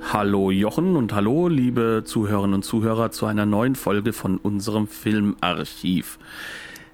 [0.00, 6.18] Hallo Jochen und hallo liebe Zuhörerinnen und Zuhörer zu einer neuen Folge von unserem Filmarchiv.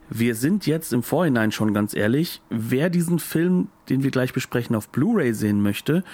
[0.08, 4.76] Wir sind jetzt im Vorhinein schon ganz ehrlich, wer diesen Film, den wir gleich besprechen,
[4.76, 6.04] auf Blu-ray sehen möchte,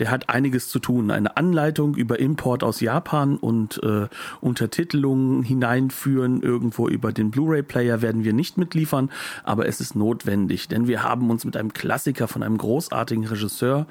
[0.00, 1.10] der hat einiges zu tun.
[1.10, 4.08] Eine Anleitung über Import aus Japan und äh,
[4.40, 9.10] Untertitelungen hineinführen irgendwo über den Blu-ray-Player werden wir nicht mitliefern,
[9.44, 13.86] aber es ist notwendig, denn wir haben uns mit einem Klassiker von einem großartigen Regisseur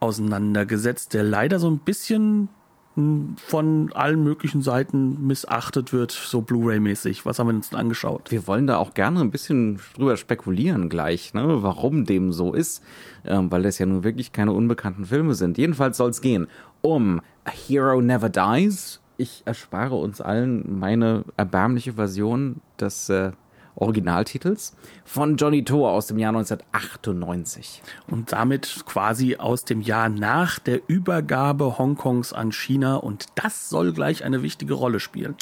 [0.00, 2.48] auseinandergesetzt, der leider so ein bisschen
[2.94, 7.26] hm, von allen möglichen Seiten missachtet wird, so Blu-ray-mäßig.
[7.26, 8.30] Was haben wir uns denn angeschaut?
[8.30, 12.82] Wir wollen da auch gerne ein bisschen drüber spekulieren gleich, ne, warum dem so ist,
[13.24, 15.58] ähm, weil das ja nun wirklich keine unbekannten Filme sind.
[15.58, 16.48] Jedenfalls soll es gehen
[16.80, 19.00] um A Hero Never Dies.
[19.16, 23.32] Ich erspare uns allen meine erbärmliche Version des äh,
[23.80, 27.82] Originaltitels von Johnny To aus dem Jahr 1998.
[28.08, 33.92] Und damit quasi aus dem Jahr nach der Übergabe Hongkongs an China und das soll
[33.92, 35.36] gleich eine wichtige Rolle spielen.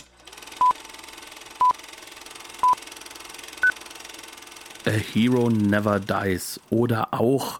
[4.86, 7.58] A Hero Never Dies oder auch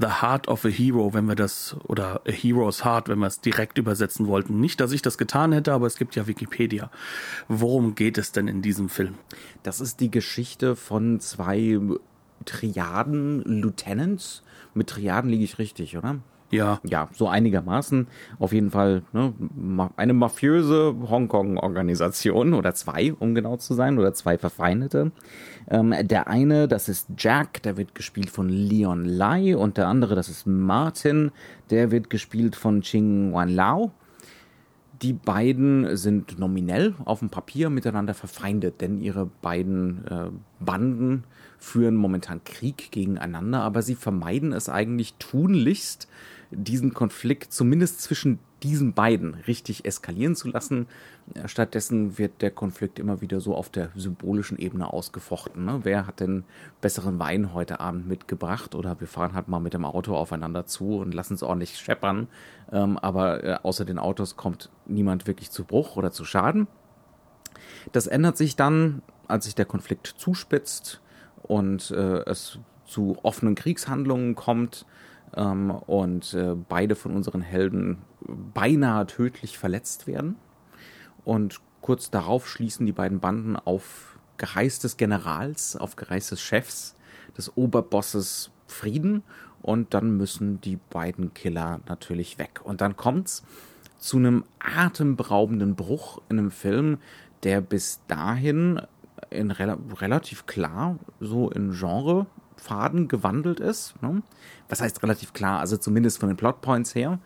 [0.00, 3.40] The Heart of a Hero, wenn wir das, oder A Hero's Heart, wenn wir es
[3.40, 4.58] direkt übersetzen wollten.
[4.58, 6.90] Nicht, dass ich das getan hätte, aber es gibt ja Wikipedia.
[7.48, 9.16] Worum geht es denn in diesem Film?
[9.62, 11.78] Das ist die Geschichte von zwei
[12.46, 14.42] Triaden Lieutenants.
[14.72, 16.20] Mit Triaden liege ich richtig, oder?
[16.50, 16.80] Ja.
[16.84, 18.08] Ja, so einigermaßen.
[18.38, 19.32] Auf jeden Fall ne,
[19.96, 25.12] eine mafiöse Hongkong-Organisation oder zwei, um genau zu sein, oder zwei Verfeindete.
[25.68, 30.14] Ähm, der eine, das ist Jack, der wird gespielt von Leon Lai und der andere,
[30.14, 31.30] das ist Martin,
[31.70, 33.92] der wird gespielt von Ching Wan Lao.
[35.02, 41.24] Die beiden sind nominell auf dem Papier miteinander verfeindet, denn ihre beiden äh, Banden
[41.58, 46.06] führen momentan Krieg gegeneinander, aber sie vermeiden es eigentlich tunlichst,
[46.50, 50.86] diesen Konflikt zumindest zwischen diesen beiden richtig eskalieren zu lassen.
[51.46, 55.64] Stattdessen wird der Konflikt immer wieder so auf der symbolischen Ebene ausgefochten.
[55.64, 55.80] Ne?
[55.82, 56.44] Wer hat denn
[56.80, 58.74] besseren Wein heute Abend mitgebracht?
[58.74, 62.28] Oder wir fahren halt mal mit dem Auto aufeinander zu und lassen es ordentlich scheppern.
[62.72, 66.66] Ähm, aber äh, außer den Autos kommt niemand wirklich zu Bruch oder zu Schaden.
[67.92, 71.00] Das ändert sich dann, als sich der Konflikt zuspitzt
[71.42, 74.84] und äh, es zu offenen Kriegshandlungen kommt
[75.36, 77.98] ähm, und äh, beide von unseren Helden
[78.54, 80.36] beinahe tödlich verletzt werden.
[81.24, 86.96] Und kurz darauf schließen die beiden Banden auf Geheiß des Generals, auf Geheiß des Chefs,
[87.36, 89.22] des Oberbosses Frieden
[89.62, 92.60] und dann müssen die beiden Killer natürlich weg.
[92.64, 93.44] Und dann kommt's
[93.98, 96.98] zu einem atemberaubenden Bruch in einem Film,
[97.42, 98.80] der bis dahin
[99.28, 102.26] in rel relativ klar so in Genre
[102.60, 104.00] Faden gewandelt ist.
[104.02, 104.22] Ne?
[104.68, 105.60] Was heißt relativ klar?
[105.60, 107.18] Also zumindest von den Plotpoints her.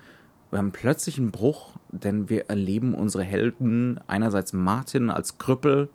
[0.51, 5.89] Wir haben plötzlich einen Bruch, denn wir erleben unsere Helden einerseits Martin als Krüppel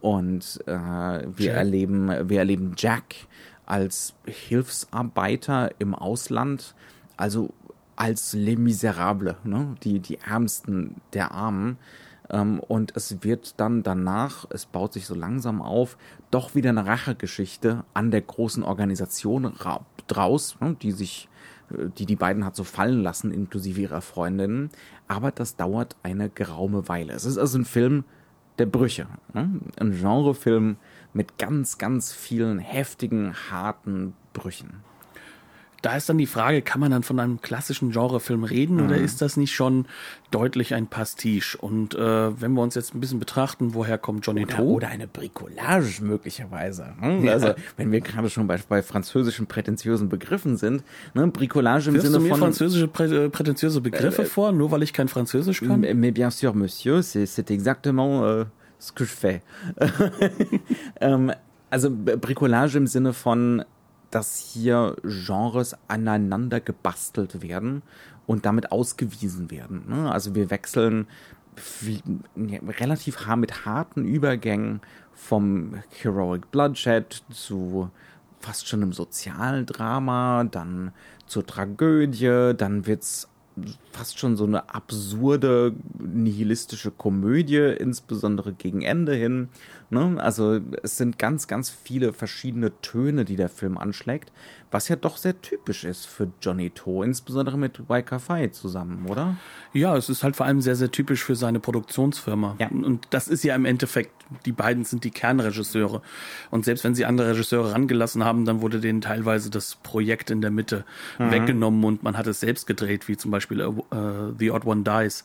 [0.00, 1.56] und äh, wir Jack.
[1.56, 3.14] erleben wir erleben Jack
[3.66, 6.74] als Hilfsarbeiter im Ausland,
[7.16, 7.54] also
[7.96, 9.76] als Les Miserables, ne?
[9.82, 11.78] die die Ärmsten der Armen.
[12.30, 15.96] Ähm, und es wird dann danach, es baut sich so langsam auf,
[16.30, 19.52] doch wieder eine Rachegeschichte an der großen Organisation
[20.06, 21.28] draus, ne, die sich,
[21.70, 24.70] äh, die die beiden hat so fallen lassen, inklusive ihrer Freundinnen.
[25.08, 27.12] Aber das dauert eine geraume Weile.
[27.12, 28.04] Es ist also ein Film
[28.58, 29.06] der Brüche.
[29.32, 29.60] Ne?
[29.78, 30.76] Ein Genrefilm
[31.12, 34.82] mit ganz, ganz vielen heftigen, harten Brüchen
[35.84, 38.86] da ist dann die Frage, kann man dann von einem klassischen Genrefilm reden mhm.
[38.86, 39.84] oder ist das nicht schon
[40.30, 41.58] deutlich ein Pastiche?
[41.58, 45.06] Und äh, wenn wir uns jetzt ein bisschen betrachten, woher kommt Johnny oder, oder eine
[45.06, 46.94] Bricolage möglicherweise.
[47.00, 47.24] Hm?
[47.24, 47.32] Ja.
[47.32, 51.26] Also wenn wir gerade schon bei, bei französischen prätentiösen Begriffen sind, ne?
[51.26, 54.70] Bricolage im Wirfst Sinne du mir von französische prä äh, prätentiöse Begriffe äh, vor, nur
[54.70, 55.80] weil ich kein Französisch kann?
[55.80, 58.44] Mais bien sûr, Monsieur, c'est exactement euh,
[58.78, 59.42] ce que je fais.
[61.00, 61.32] ähm,
[61.68, 63.64] also Bricolage im Sinne von
[64.14, 67.82] dass hier Genres aneinander gebastelt werden
[68.26, 69.84] und damit ausgewiesen werden.
[69.88, 70.10] Ne?
[70.10, 71.06] Also wir wechseln
[72.36, 74.80] relativ mit harten Übergängen
[75.12, 77.90] vom Heroic Bloodshed zu
[78.40, 80.92] fast schon einem Sozialdrama, dann
[81.26, 83.28] zur Tragödie, dann wird's
[83.92, 89.48] fast schon so eine absurde nihilistische Komödie, insbesondere gegen Ende hin.
[89.94, 90.20] Ne?
[90.20, 94.32] Also es sind ganz, ganz viele verschiedene Töne, die der Film anschlägt,
[94.72, 99.36] was ja doch sehr typisch ist für Johnny To, insbesondere mit Waika Fai zusammen, oder?
[99.72, 102.56] Ja, es ist halt vor allem sehr, sehr typisch für seine Produktionsfirma.
[102.58, 102.68] Ja.
[102.68, 104.10] Und das ist ja im Endeffekt,
[104.44, 106.02] die beiden sind die Kernregisseure.
[106.50, 110.40] Und selbst wenn sie andere Regisseure rangelassen haben, dann wurde denen teilweise das Projekt in
[110.40, 110.84] der Mitte
[111.20, 111.30] mhm.
[111.30, 113.74] weggenommen und man hat es selbst gedreht, wie zum Beispiel uh,
[114.36, 115.22] The Odd One Dies.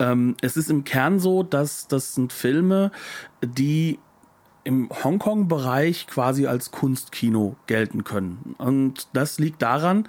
[0.00, 2.90] Ähm, es ist im Kern so, dass das sind Filme,
[3.44, 4.00] die
[4.68, 8.54] im Hongkong-Bereich quasi als Kunstkino gelten können.
[8.58, 10.06] Und das liegt daran,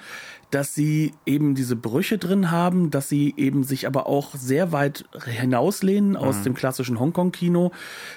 [0.51, 5.05] dass sie eben diese Brüche drin haben, dass sie eben sich aber auch sehr weit
[5.25, 6.43] hinauslehnen aus mhm.
[6.43, 7.71] dem klassischen Hongkong-Kino,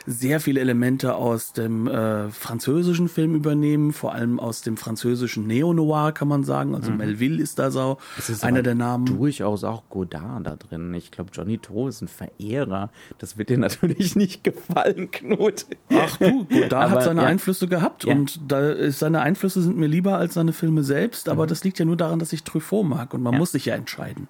[0.06, 6.12] sehr viele Elemente aus dem äh, französischen Film übernehmen, vor allem aus dem französischen Neo-Noir,
[6.12, 6.74] kann man sagen.
[6.74, 6.98] Also mhm.
[6.98, 9.04] Melville ist da so ist einer der Namen.
[9.04, 10.94] Durchaus auch Godard da drin.
[10.94, 12.90] Ich glaube, Johnny To ist ein Verehrer.
[13.18, 15.66] Das wird dir natürlich nicht gefallen, Knut.
[15.90, 17.26] Ach du, Godard aber, hat seine ja.
[17.26, 18.14] Einflüsse gehabt ja.
[18.14, 21.48] und da ist, seine Einflüsse sind mir lieber als seine Filme selbst, aber mhm.
[21.48, 23.38] das liegt ja nur daran, dass ich Truffaut mag und man ja.
[23.38, 24.28] muss sich ja entscheiden.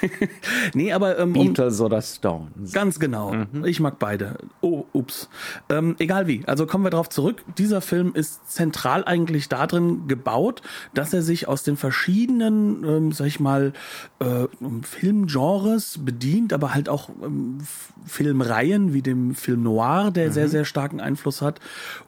[0.74, 2.72] nee, aber ähm, Beatles um, oder Stones.
[2.72, 3.32] Ganz genau.
[3.32, 3.64] Mhm.
[3.64, 4.38] Ich mag beide.
[4.62, 5.28] Oh, ups.
[5.68, 6.42] Ähm, egal wie.
[6.46, 7.44] Also kommen wir darauf zurück.
[7.58, 10.62] Dieser Film ist zentral eigentlich darin gebaut,
[10.94, 13.74] dass er sich aus den verschiedenen, ähm, sag ich mal,
[14.18, 14.46] äh,
[14.82, 17.58] Filmgenres bedient, aber halt auch ähm,
[18.06, 20.32] Filmreihen wie dem Film Noir, der mhm.
[20.32, 21.60] sehr, sehr starken Einfluss hat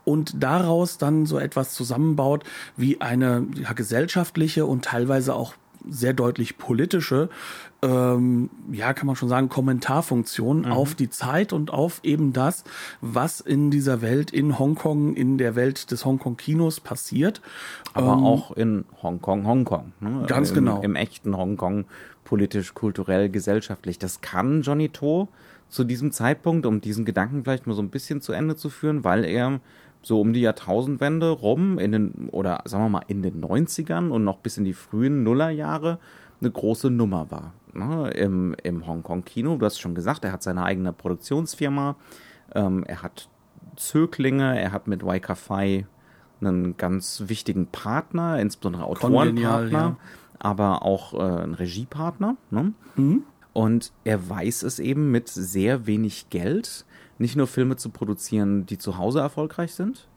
[0.04, 2.44] und daraus dann so etwas zusammenbaut
[2.76, 5.54] wie eine ja, gesellschaftliche und teilweise auch
[5.86, 7.28] sehr deutlich politische,
[7.82, 10.72] ähm, ja, kann man schon sagen, Kommentarfunktion mhm.
[10.72, 12.64] auf die Zeit und auf eben das,
[13.00, 17.42] was in dieser Welt, in Hongkong, in der Welt des Hongkong-Kinos passiert.
[17.92, 19.92] Aber ähm, auch in Hongkong, Hongkong.
[20.00, 20.24] Ne?
[20.26, 20.80] Ganz Im, genau.
[20.80, 21.84] Im echten Hongkong,
[22.22, 23.98] politisch, kulturell, gesellschaftlich.
[23.98, 25.28] Das kann Johnny To
[25.68, 29.02] zu diesem Zeitpunkt, um diesen Gedanken vielleicht mal so ein bisschen zu Ende zu führen,
[29.02, 29.60] weil er
[30.04, 34.22] so um die Jahrtausendwende rum, in den, oder sagen wir mal in den 90ern und
[34.22, 35.98] noch bis in die frühen Nullerjahre
[36.40, 37.54] eine große Nummer war.
[37.72, 38.10] Ne?
[38.10, 41.96] Im, Im Hongkong-Kino, du hast schon gesagt, er hat seine eigene Produktionsfirma,
[42.54, 43.28] ähm, er hat
[43.76, 45.86] Zöglinge, er hat mit Waika Fai
[46.40, 49.96] einen ganz wichtigen Partner, insbesondere Autorenpartner, ja.
[50.38, 52.36] aber auch äh, einen Regiepartner.
[52.50, 52.72] Ne?
[52.96, 53.22] Mhm.
[53.52, 56.84] Und er weiß es eben mit sehr wenig Geld
[57.18, 60.08] nicht nur Filme zu produzieren, die zu Hause erfolgreich sind,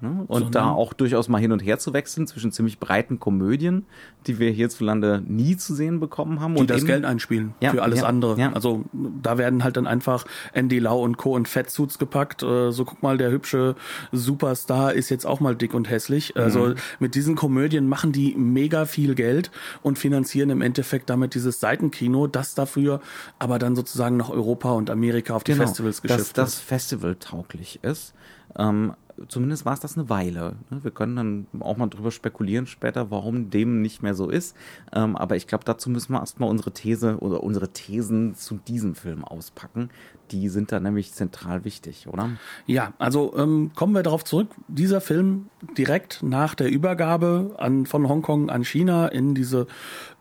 [0.00, 0.24] Ne?
[0.26, 3.86] Und Sondern da auch durchaus mal hin und her zu wechseln zwischen ziemlich breiten Komödien,
[4.26, 6.54] die wir hierzulande nie zu sehen bekommen haben.
[6.54, 8.38] Die und das Geld einspielen ja, für alles ja, andere.
[8.38, 8.52] Ja.
[8.52, 11.36] Also da werden halt dann einfach Andy Lau und Co.
[11.36, 12.42] in Fettsuits gepackt.
[12.42, 13.74] Äh, so guck mal, der hübsche
[14.12, 16.34] Superstar ist jetzt auch mal dick und hässlich.
[16.34, 16.40] Mhm.
[16.40, 19.50] Also mit diesen Komödien machen die mega viel Geld
[19.82, 23.00] und finanzieren im Endeffekt damit dieses Seitenkino, das dafür
[23.38, 27.16] aber dann sozusagen nach Europa und Amerika auf die genau, Festivals geschifft dass das Festival
[27.16, 28.14] tauglich ist.
[28.56, 28.94] Ähm,
[29.26, 30.56] zumindest war es das eine Weile.
[30.70, 30.82] Ne?
[30.84, 34.56] Wir können dann auch mal drüber spekulieren später, warum dem nicht mehr so ist.
[34.92, 38.94] Ähm, aber ich glaube, dazu müssen wir erstmal unsere These oder unsere Thesen zu diesem
[38.94, 39.90] Film auspacken.
[40.30, 42.30] Die sind da nämlich zentral wichtig, oder?
[42.66, 44.48] Ja, also ähm, kommen wir darauf zurück.
[44.68, 49.66] Dieser Film direkt nach der Übergabe an, von Hongkong an China in diese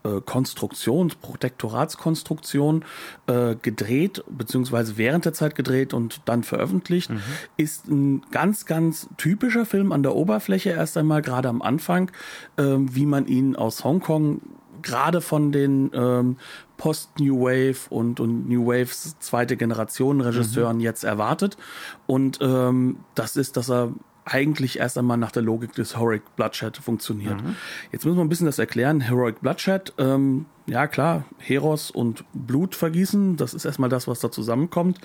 [0.03, 2.85] äh, Konstruktion, Protektoratskonstruktion
[3.27, 7.21] äh, gedreht, beziehungsweise während der Zeit gedreht und dann veröffentlicht, mhm.
[7.57, 12.11] ist ein ganz, ganz typischer Film an der Oberfläche erst einmal, gerade am Anfang,
[12.57, 14.41] äh, wie man ihn aus Hongkong
[14.81, 16.37] gerade von den ähm,
[16.77, 20.83] Post-New Wave und, und New Waves zweite Generation Regisseuren mhm.
[20.83, 21.57] jetzt erwartet.
[22.05, 23.93] Und ähm, das ist, dass er
[24.27, 27.41] eigentlich erst einmal nach der Logik des Heroic Bloodshed funktioniert.
[27.41, 27.55] Mhm.
[27.91, 29.01] Jetzt müssen wir ein bisschen das erklären.
[29.01, 34.31] Heroic Bloodshed, ähm, ja klar, Heros und Blut vergießen, das ist erstmal das, was da
[34.31, 34.99] zusammenkommt.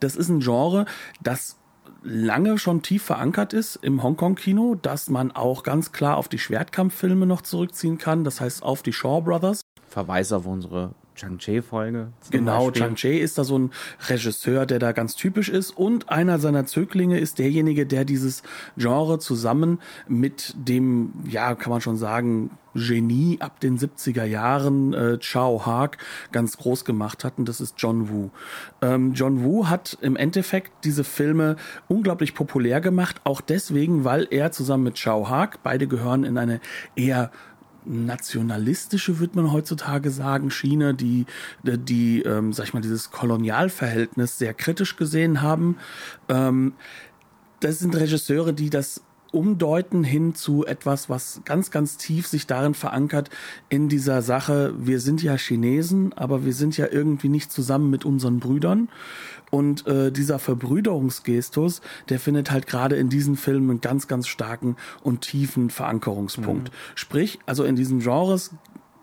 [0.00, 0.86] Das ist ein Genre,
[1.20, 1.56] das
[2.02, 7.26] lange schon tief verankert ist im Hongkong-Kino, dass man auch ganz klar auf die Schwertkampffilme
[7.26, 9.62] noch zurückziehen kann, das heißt auf die Shaw Brothers.
[9.88, 12.12] Verweis auf unsere Chang-Chi-Folge.
[12.30, 13.70] Genau, Chang-Chi ist da so ein
[14.08, 18.42] Regisseur, der da ganz typisch ist und einer seiner Zöglinge ist derjenige, der dieses
[18.76, 25.18] Genre zusammen mit dem, ja, kann man schon sagen, Genie ab den 70er Jahren, äh,
[25.18, 25.98] Chao Haag,
[26.30, 28.30] ganz groß gemacht hat und das ist John Woo.
[28.80, 31.56] Ähm, John Woo hat im Endeffekt diese Filme
[31.88, 36.60] unglaublich populär gemacht, auch deswegen, weil er zusammen mit Chao Haag, beide gehören in eine
[36.94, 37.32] eher
[37.88, 41.26] nationalistische, würde man heutzutage sagen, Schiene, die,
[41.62, 45.76] die, ähm, sag ich mal, dieses Kolonialverhältnis sehr kritisch gesehen haben.
[46.28, 46.74] Ähm,
[47.60, 52.74] das sind Regisseure, die das umdeuten hin zu etwas, was ganz, ganz tief sich darin
[52.74, 53.30] verankert
[53.68, 54.74] in dieser Sache.
[54.78, 58.88] Wir sind ja Chinesen, aber wir sind ja irgendwie nicht zusammen mit unseren Brüdern.
[59.50, 64.76] Und äh, dieser Verbrüderungsgestus, der findet halt gerade in diesen Filmen einen ganz, ganz starken
[65.02, 66.68] und tiefen Verankerungspunkt.
[66.68, 66.74] Mhm.
[66.94, 68.50] Sprich, also in diesen Genres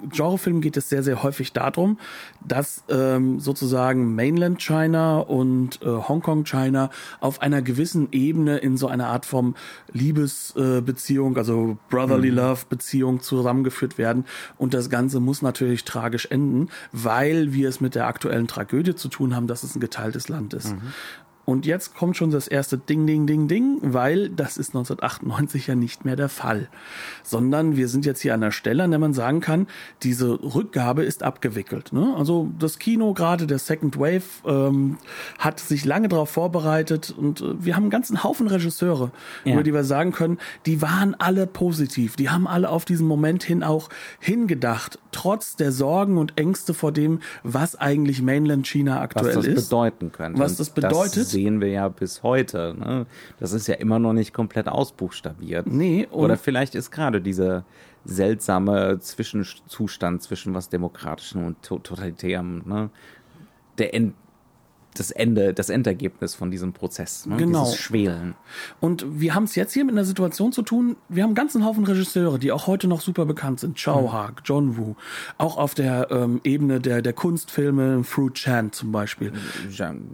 [0.09, 1.99] Genrefilmen geht es sehr, sehr häufig darum,
[2.45, 8.87] dass ähm, sozusagen Mainland China und äh, Hongkong China auf einer gewissen Ebene in so
[8.87, 9.55] einer Art von
[9.91, 12.37] Liebesbeziehung, äh, also Brotherly mhm.
[12.37, 14.25] Love Beziehung zusammengeführt werden.
[14.57, 19.07] Und das Ganze muss natürlich tragisch enden, weil wir es mit der aktuellen Tragödie zu
[19.09, 20.73] tun haben, dass es ein geteiltes Land ist.
[20.73, 20.93] Mhm.
[21.45, 25.75] Und jetzt kommt schon das erste Ding, Ding, Ding, Ding, weil das ist 1998 ja
[25.75, 26.69] nicht mehr der Fall.
[27.23, 29.67] Sondern wir sind jetzt hier an der Stelle, an der man sagen kann,
[30.01, 31.93] diese Rückgabe ist abgewickelt.
[31.93, 32.15] Ne?
[32.17, 34.97] Also das Kino, gerade der Second Wave, ähm,
[35.37, 39.11] hat sich lange darauf vorbereitet und äh, wir haben einen ganzen Haufen Regisseure,
[39.43, 39.53] ja.
[39.53, 42.15] über die wir sagen können, die waren alle positiv.
[42.15, 46.91] Die haben alle auf diesen Moment hin auch hingedacht, trotz der Sorgen und Ängste vor
[46.91, 49.37] dem, was eigentlich Mainland China aktuell ist.
[49.37, 50.39] Was das ist, bedeuten könnte.
[50.39, 51.17] Was das bedeutet.
[51.17, 52.73] Das sehen wir ja bis heute.
[52.77, 53.05] Ne?
[53.39, 55.67] Das ist ja immer noch nicht komplett ausbuchstabiert.
[55.67, 56.07] Nee.
[56.11, 57.65] Oder vielleicht ist gerade dieser
[58.05, 62.89] seltsame Zwischenzustand zwischen was Demokratischen und Totalitärem, ne?
[63.77, 64.13] der End
[64.99, 67.25] das Ende, das Endergebnis von diesem Prozess.
[67.25, 67.37] Ne?
[67.37, 67.65] Genau.
[67.65, 68.35] Dieses Schwelen.
[68.79, 71.65] Und wir haben es jetzt hier mit einer Situation zu tun, wir haben einen ganzen
[71.65, 73.81] Haufen Regisseure, die auch heute noch super bekannt sind.
[73.81, 74.13] Chow mhm.
[74.13, 74.95] Haag, John Woo.
[75.37, 79.31] Auch auf der ähm, Ebene der, der Kunstfilme, Fruit Chan zum Beispiel.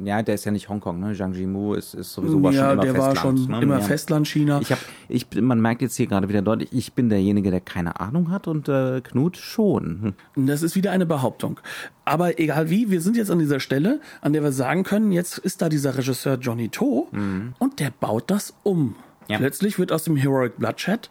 [0.03, 1.13] Ja, der ist ja nicht Hongkong, ne?
[1.15, 3.15] Zhang Jimu ist, ist sowieso war ja, schon immer der Festland.
[3.15, 3.61] war schon ne?
[3.61, 3.85] immer ja.
[3.85, 4.61] Festland China.
[4.61, 7.99] Ich hab, ich, man merkt jetzt hier gerade wieder deutlich, ich bin derjenige, der keine
[7.99, 10.13] Ahnung hat und äh, Knut schon.
[10.35, 11.59] Das ist wieder eine Behauptung.
[12.03, 15.37] Aber egal wie, wir sind jetzt an dieser Stelle, an der wir sagen können, jetzt
[15.37, 17.53] ist da dieser Regisseur Johnny To mhm.
[17.59, 18.95] und der baut das um.
[19.27, 19.37] Ja.
[19.37, 21.09] Plötzlich wird aus dem Heroic Bloodshed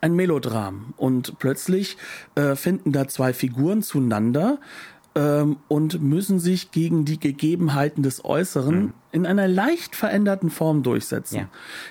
[0.00, 1.96] ein Melodram und plötzlich
[2.34, 4.58] äh, finden da zwei Figuren zueinander
[5.14, 10.82] ähm, und müssen sich gegen die Gegebenheiten des Äußeren mhm in einer leicht veränderten Form
[10.82, 11.36] durchsetzen.
[11.36, 11.48] Ja.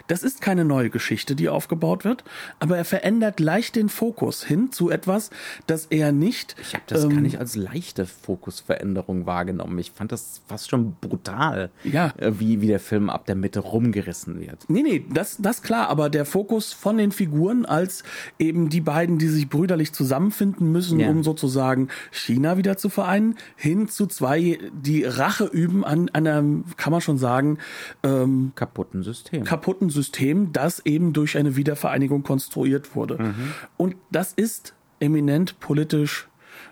[0.08, 2.24] Das ist keine neue Geschichte, die aufgebaut wird,
[2.60, 5.30] aber er verändert leicht den Fokus hin zu etwas,
[5.65, 6.56] das er nicht.
[6.62, 9.80] Ich habe das ähm, gar nicht als leichte Fokusveränderung wahrgenommen.
[9.80, 12.13] Ich fand das fast schon brutal, ja.
[12.18, 14.70] Äh, wie, wie der Film ab der Mitte rumgerissen wird.
[14.70, 18.03] Nee, nee, das, das klar, aber der Fokus von den Figuren als
[18.38, 21.10] eben die beiden, die sich brüderlich zusammenfinden müssen, ja.
[21.10, 26.44] um sozusagen China wieder zu vereinen, hin zu zwei, die Rache üben an einer,
[26.75, 27.58] kann man schon schon sagen,
[28.03, 29.43] ähm, kaputten System.
[29.43, 33.22] Kaputten System, das eben durch eine Wiedervereinigung konstruiert wurde.
[33.22, 33.53] Mhm.
[33.77, 36.27] Und das ist eminent politisch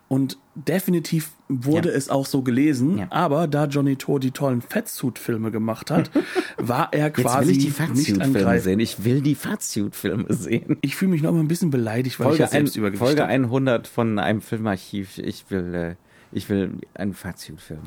[0.07, 1.95] und definitiv wurde ja.
[1.95, 3.07] es auch so gelesen, ja.
[3.11, 6.11] aber da Johnny Tor die tollen Fatsuit-Filme gemacht hat,
[6.57, 8.79] war er quasi Jetzt will ich die Fatsuit-Filme sehen.
[8.81, 10.77] Ich will die Fatsuit-Filme sehen.
[10.81, 13.25] Ich fühle mich noch mal ein bisschen beleidigt, weil Folge ich ja selbst ein, Folge
[13.25, 15.17] 100 von einem Filmarchiv.
[15.17, 15.95] Ich will äh,
[16.31, 17.81] ich will einen Fazitfilm.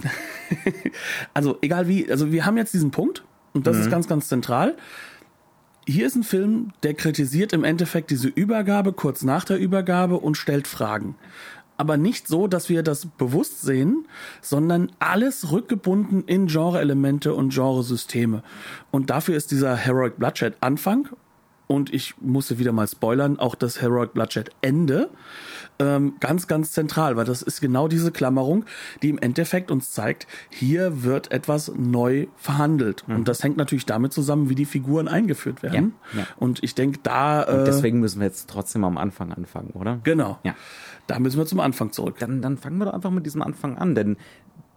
[1.34, 3.82] also egal wie, also wir haben jetzt diesen Punkt und das mhm.
[3.82, 4.76] ist ganz, ganz zentral.
[5.86, 10.36] Hier ist ein Film, der kritisiert im Endeffekt diese Übergabe kurz nach der Übergabe und
[10.36, 11.16] stellt Fragen.
[11.76, 14.06] Aber nicht so, dass wir das bewusst sehen,
[14.40, 18.42] sondern alles rückgebunden in Genre-Elemente und Genresysteme.
[18.92, 21.08] Und dafür ist dieser Heroic Bloodshed Anfang
[21.66, 25.10] und ich musste wieder mal spoilern, auch das Heroic Bloodshed Ende
[25.78, 28.64] ähm, ganz, ganz zentral, weil das ist genau diese Klammerung,
[29.02, 33.04] die im Endeffekt uns zeigt, hier wird etwas neu verhandelt.
[33.06, 33.16] Mhm.
[33.16, 35.94] Und das hängt natürlich damit zusammen, wie die Figuren eingeführt werden.
[36.12, 36.26] Ja, ja.
[36.36, 37.42] Und ich denke, da.
[37.42, 40.00] Äh, Und deswegen müssen wir jetzt trotzdem am Anfang anfangen, oder?
[40.04, 40.38] Genau.
[40.44, 40.54] Ja.
[41.06, 42.16] Da müssen wir zum Anfang zurück.
[42.18, 44.16] Dann, dann fangen wir doch einfach mit diesem Anfang an, denn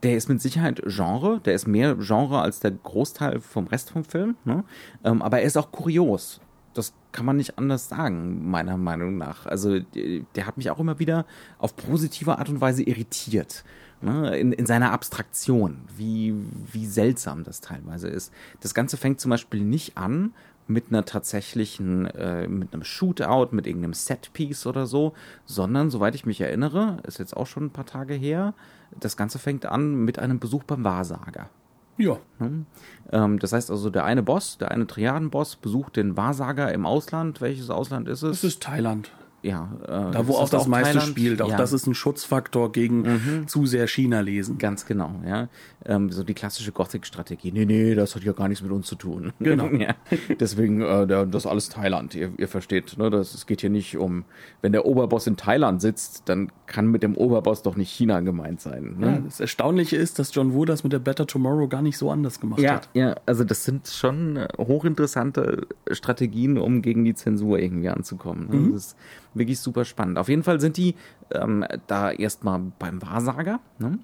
[0.04, 4.04] der ist mit Sicherheit Genre, der ist mehr Genre als der Großteil vom Rest vom
[4.04, 4.63] Film, ne?
[5.04, 6.39] ähm, aber er ist auch kurios
[6.77, 9.46] das kann man nicht anders sagen, meiner Meinung nach.
[9.46, 11.25] Also der hat mich auch immer wieder
[11.57, 13.63] auf positive Art und Weise irritiert.
[14.01, 14.38] Ne?
[14.38, 16.36] In, in seiner Abstraktion, wie,
[16.72, 18.31] wie seltsam das teilweise ist.
[18.62, 20.34] Das Ganze fängt zum Beispiel nicht an
[20.67, 25.13] mit einer tatsächlichen, äh, mit einem Shootout, mit irgendeinem Setpiece oder so,
[25.46, 28.53] sondern, soweit ich mich erinnere, ist jetzt auch schon ein paar Tage her,
[29.00, 31.50] das Ganze fängt an mit einem Besuch beim Wahrsager.
[31.98, 32.18] Ja.
[32.39, 32.66] Ne?
[33.12, 37.42] Ähm, das heißt also, der eine Boss, der eine Triaden-Boss besucht den Wahrsager im Ausland.
[37.42, 38.38] Welches Ausland ist es?
[38.38, 39.12] Es ist Thailand.
[39.42, 39.70] ja.
[39.84, 41.10] Äh, da, wo auch das meiste Thailand?
[41.10, 41.42] spielt.
[41.42, 41.58] Auch ja.
[41.58, 43.48] das ist ein Schutzfaktor gegen mhm.
[43.48, 44.58] zu sehr China lesen.
[44.58, 45.48] Ganz genau, ja.
[45.88, 47.53] Ähm, so die klassische Gothic-Strategie.
[47.53, 49.32] Nee, nee, das hat ja gar nichts mit uns zu tun.
[49.39, 49.67] Genau.
[49.79, 49.96] ja.
[50.39, 52.13] Deswegen, äh, das ist alles Thailand.
[52.15, 53.10] Ihr, ihr versteht, ne?
[53.10, 54.25] Das, es geht hier nicht um,
[54.62, 58.60] wenn der Oberboss in Thailand sitzt, dann kann mit dem Oberboss doch nicht China gemeint
[58.60, 58.96] sein.
[58.98, 59.08] Ne?
[59.08, 62.12] Ja, das Erstaunliche ist, dass John Woo das mit der Better Tomorrow gar nicht so
[62.12, 62.89] anders gemacht ja, hat.
[62.94, 68.50] Ja, also das sind schon äh, hochinteressante Strategien, um gegen die Zensur irgendwie anzukommen.
[68.50, 68.56] Ne?
[68.58, 68.74] Mhm.
[68.74, 68.98] Das ist
[69.34, 70.17] wirklich super spannend.
[70.17, 70.96] Auf jeden Fall sind die
[71.32, 73.60] ähm, da erstmal beim Wahrsager.
[73.79, 74.00] Ne?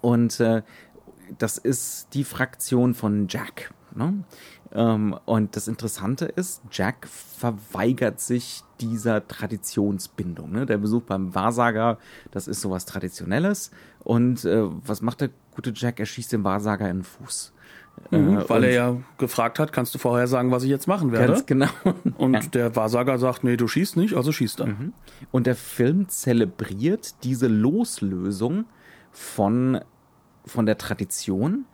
[0.00, 0.62] Und äh,
[1.38, 3.72] das ist die Fraktion von Jack.
[3.94, 4.24] Ne?
[4.72, 10.50] Ähm, und das Interessante ist, Jack verweigert sich dieser Traditionsbindung.
[10.50, 10.66] Ne?
[10.66, 11.98] Der Besuch beim Wahrsager,
[12.30, 13.70] das ist sowas Traditionelles.
[14.00, 16.00] Und äh, was macht der gute Jack?
[16.00, 17.52] Er schießt den Wahrsager in den Fuß.
[18.10, 21.12] Mhm, äh, weil er ja gefragt hat, kannst du vorher sagen, was ich jetzt machen
[21.12, 21.34] werde?
[21.34, 21.68] Ganz genau.
[22.18, 22.40] Und ja.
[22.40, 24.68] der Wahrsager sagt, nee, du schießt nicht, also schießt dann.
[24.68, 24.92] Mhm.
[25.30, 28.64] Und der Film zelebriert diese Loslösung
[29.12, 29.80] von,
[30.44, 31.66] von der Tradition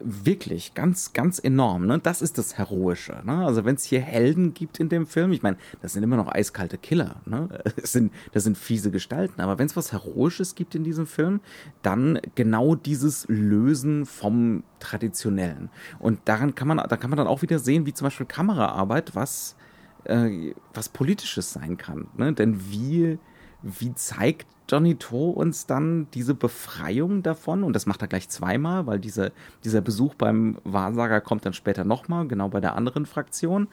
[0.00, 1.86] wirklich ganz, ganz enorm.
[1.86, 1.98] Ne?
[1.98, 3.22] Das ist das Heroische.
[3.24, 3.44] Ne?
[3.44, 6.28] Also wenn es hier Helden gibt in dem Film, ich meine, das sind immer noch
[6.28, 7.16] eiskalte Killer.
[7.24, 7.48] Ne?
[7.76, 9.40] Das, sind, das sind fiese Gestalten.
[9.40, 11.40] Aber wenn es was Heroisches gibt in diesem Film,
[11.82, 15.68] dann genau dieses Lösen vom Traditionellen.
[15.98, 19.14] Und daran kann man, da kann man dann auch wieder sehen, wie zum Beispiel Kameraarbeit
[19.14, 19.56] was,
[20.04, 22.08] äh, was Politisches sein kann.
[22.16, 22.32] Ne?
[22.32, 23.18] Denn wie,
[23.66, 28.86] wie zeigt Johnny To uns dann diese Befreiung davon, und das macht er gleich zweimal,
[28.86, 29.32] weil diese,
[29.64, 33.68] dieser Besuch beim Wahrsager kommt dann später nochmal, genau bei der anderen Fraktion.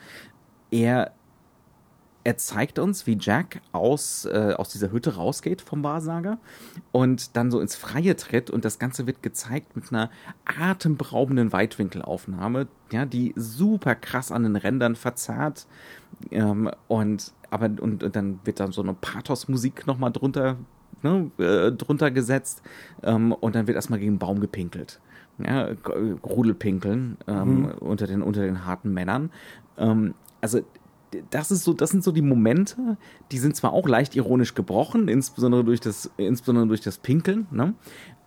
[0.69, 1.11] Er,
[2.23, 6.37] er zeigt uns, wie Jack aus, äh, aus dieser Hütte rausgeht vom Wahrsager
[6.91, 10.09] und dann so ins Freie tritt und das Ganze wird gezeigt mit einer
[10.45, 15.65] atemberaubenden Weitwinkelaufnahme, ja, die super krass an den Rändern verzerrt
[16.31, 20.57] ähm, und aber und, und dann wird dann so eine Pathos-Musik nochmal drunter
[21.03, 22.63] ne, äh, drunter gesetzt
[23.03, 24.99] ähm, und dann wird erstmal gegen einen Baum gepinkelt.
[25.43, 25.69] Ja,
[26.23, 27.65] Rudelpinkeln ähm, mhm.
[27.79, 29.31] unter, den, unter den harten Männern.
[29.77, 30.61] Ähm, also
[31.29, 32.97] das ist so, das sind so die Momente,
[33.31, 37.75] die sind zwar auch leicht ironisch gebrochen, insbesondere durch das, insbesondere durch das Pinkeln, ne?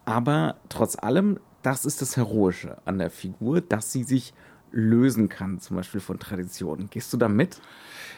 [0.04, 4.34] aber trotz allem, das ist das Heroische an der Figur, dass sie sich
[4.76, 6.88] lösen kann, zum Beispiel von Traditionen.
[6.90, 7.60] Gehst du da mit?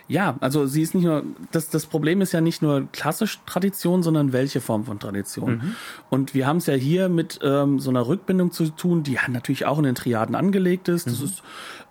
[0.09, 1.23] Ja, also sie ist nicht nur,
[1.53, 5.57] das, das Problem ist ja nicht nur klassisch Tradition, sondern welche Form von Tradition.
[5.57, 5.77] Mhm.
[6.09, 9.67] Und wir haben es ja hier mit ähm, so einer Rückbindung zu tun, die natürlich
[9.67, 11.07] auch in den Triaden angelegt ist.
[11.07, 11.27] Das mhm.
[11.27, 11.43] ist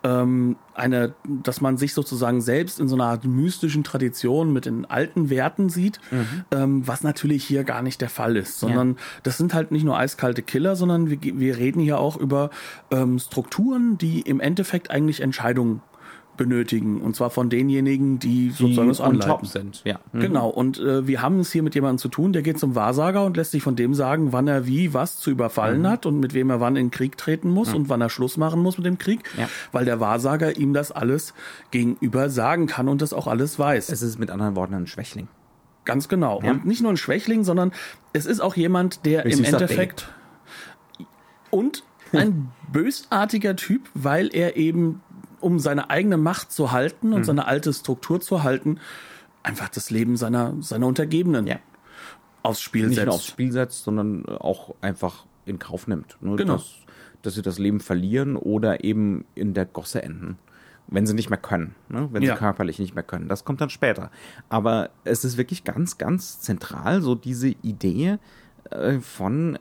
[0.04, 4.84] ähm, eine, dass man sich sozusagen selbst in so einer Art mystischen Tradition mit den
[4.84, 6.44] alten Werten sieht, mhm.
[6.52, 8.96] ähm, was natürlich hier gar nicht der Fall ist, sondern ja.
[9.24, 12.50] das sind halt nicht nur eiskalte Killer, sondern wir, wir reden hier auch über
[12.90, 15.82] ähm, Strukturen, die im Endeffekt eigentlich Entscheidungen
[16.38, 17.02] benötigen.
[17.02, 19.46] Und zwar von denjenigen, die, die sozusagen das anleiten.
[19.46, 19.82] sind.
[19.84, 20.00] Ja.
[20.12, 20.20] Mhm.
[20.20, 20.48] Genau.
[20.48, 23.36] Und äh, wir haben es hier mit jemandem zu tun, der geht zum Wahrsager und
[23.36, 25.88] lässt sich von dem sagen, wann er wie was zu überfallen mhm.
[25.88, 27.76] hat und mit wem er wann in Krieg treten muss mhm.
[27.76, 29.20] und wann er Schluss machen muss mit dem Krieg.
[29.36, 29.48] Ja.
[29.72, 31.34] Weil der Wahrsager ihm das alles
[31.70, 33.90] gegenüber sagen kann und das auch alles weiß.
[33.90, 35.28] Es ist mit anderen Worten ein Schwächling.
[35.84, 36.40] Ganz genau.
[36.42, 36.52] Ja.
[36.52, 37.72] Und nicht nur ein Schwächling, sondern
[38.12, 40.08] es ist auch jemand, der im Endeffekt
[41.50, 45.00] und ein bösartiger Typ, weil er eben
[45.40, 47.24] um seine eigene Macht zu halten und mhm.
[47.24, 48.78] seine alte Struktur zu halten,
[49.42, 51.56] einfach das Leben seiner, seiner Untergebenen ja.
[52.42, 52.98] aufs Spiel Nicht setzt.
[52.98, 56.16] Nicht nur aufs Spiel setzt, sondern auch einfach in Kauf nimmt.
[56.20, 56.36] Ne?
[56.36, 56.54] Genau.
[56.54, 56.74] Dass,
[57.22, 60.38] dass sie das Leben verlieren oder eben in der Gosse enden.
[60.90, 62.08] Wenn sie nicht mehr können, ne?
[62.12, 62.34] wenn ja.
[62.34, 63.28] sie körperlich nicht mehr können.
[63.28, 64.10] Das kommt dann später.
[64.48, 68.18] Aber es ist wirklich ganz, ganz zentral, so diese Idee
[68.70, 69.58] äh, von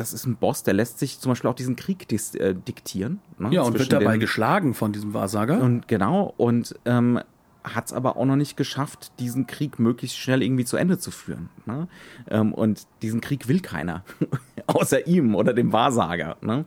[0.00, 3.20] das ist ein Boss, der lässt sich zum Beispiel auch diesen Krieg äh, diktieren.
[3.38, 5.60] Ne, ja, und wird dabei den, geschlagen von diesem Wahrsager.
[5.60, 7.20] Und genau, und ähm,
[7.62, 11.10] hat es aber auch noch nicht geschafft, diesen Krieg möglichst schnell irgendwie zu Ende zu
[11.10, 11.50] führen.
[11.66, 11.86] Ne?
[12.30, 14.02] Ähm, und diesen Krieg will keiner,
[14.66, 16.38] außer ihm oder dem Wahrsager.
[16.40, 16.64] Ne?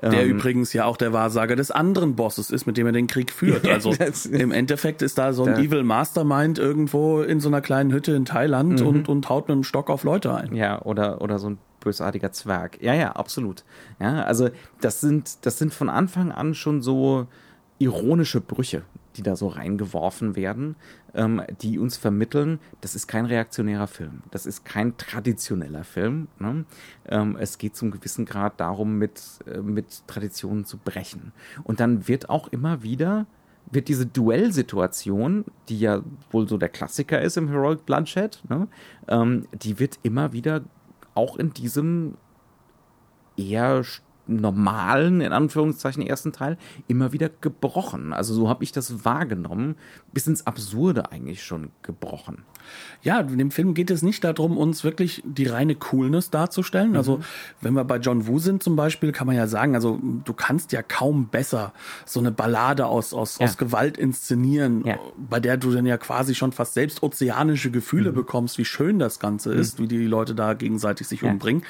[0.00, 3.06] Der ähm, übrigens ja auch der Wahrsager des anderen Bosses ist, mit dem er den
[3.06, 3.66] Krieg führt.
[3.72, 3.94] Also
[4.30, 8.24] im Endeffekt ist da so ein Evil Mastermind irgendwo in so einer kleinen Hütte in
[8.24, 8.86] Thailand mhm.
[8.86, 10.54] und, und haut mit einem Stock auf Leute ein.
[10.54, 12.82] Ja, oder, oder so ein bösartiger Zwerg.
[12.82, 13.64] Ja, ja, absolut.
[14.00, 17.26] Ja, also das sind, das sind von Anfang an schon so
[17.78, 18.82] ironische Brüche,
[19.16, 20.76] die da so reingeworfen werden,
[21.14, 26.28] ähm, die uns vermitteln, das ist kein reaktionärer Film, das ist kein traditioneller Film.
[26.38, 26.64] Ne?
[27.08, 31.32] Ähm, es geht zum gewissen Grad darum, mit, äh, mit Traditionen zu brechen.
[31.64, 33.26] Und dann wird auch immer wieder
[33.70, 38.68] wird diese Duellsituation, die ja wohl so der Klassiker ist im Heroic Bloodshed, ne?
[39.08, 40.62] ähm, die wird immer wieder
[41.14, 42.16] auch in diesem
[43.36, 43.82] eher
[44.36, 48.12] normalen, in Anführungszeichen, ersten Teil immer wieder gebrochen.
[48.12, 49.76] Also so habe ich das wahrgenommen,
[50.12, 52.44] bis ins Absurde eigentlich schon gebrochen.
[53.02, 56.96] Ja, in dem Film geht es nicht darum, uns wirklich die reine Coolness darzustellen.
[56.96, 57.22] Also, mhm.
[57.60, 60.72] wenn wir bei John Woo sind zum Beispiel, kann man ja sagen, also du kannst
[60.72, 61.72] ja kaum besser
[62.04, 63.46] so eine Ballade aus, aus, ja.
[63.46, 64.98] aus Gewalt inszenieren, ja.
[65.16, 68.16] bei der du dann ja quasi schon fast selbst ozeanische Gefühle mhm.
[68.16, 69.60] bekommst, wie schön das Ganze mhm.
[69.60, 71.30] ist, wie die Leute da gegenseitig sich ja.
[71.30, 71.64] umbringen.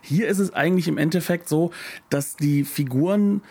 [0.00, 1.70] Hier ist es eigentlich im Endeffekt so,
[2.08, 3.42] dass die Figuren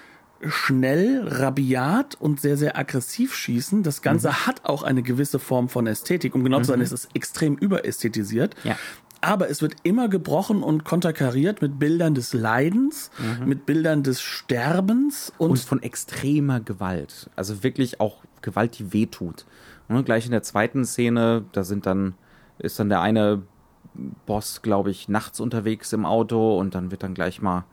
[0.48, 3.84] schnell, rabiat und sehr, sehr aggressiv schießen.
[3.84, 4.48] Das Ganze mhm.
[4.48, 6.34] hat auch eine gewisse Form von Ästhetik.
[6.36, 6.86] Um genau zu sein, mhm.
[6.86, 8.56] ist es extrem überästhetisiert.
[8.64, 8.78] Ja.
[9.22, 13.50] Aber es wird immer gebrochen und konterkariert mit Bildern des Leidens, mhm.
[13.50, 17.30] mit Bildern des Sterbens und, und, von extremer Gewalt.
[17.36, 19.46] Also wirklich auch Gewalt, die wehtut.
[19.90, 22.14] Und gleich in der zweiten Szene, da sind dann,
[22.60, 23.42] ist dann der eine
[24.26, 27.66] Boss, glaube ich, nachts unterwegs im Auto und dann wird dann gleich mal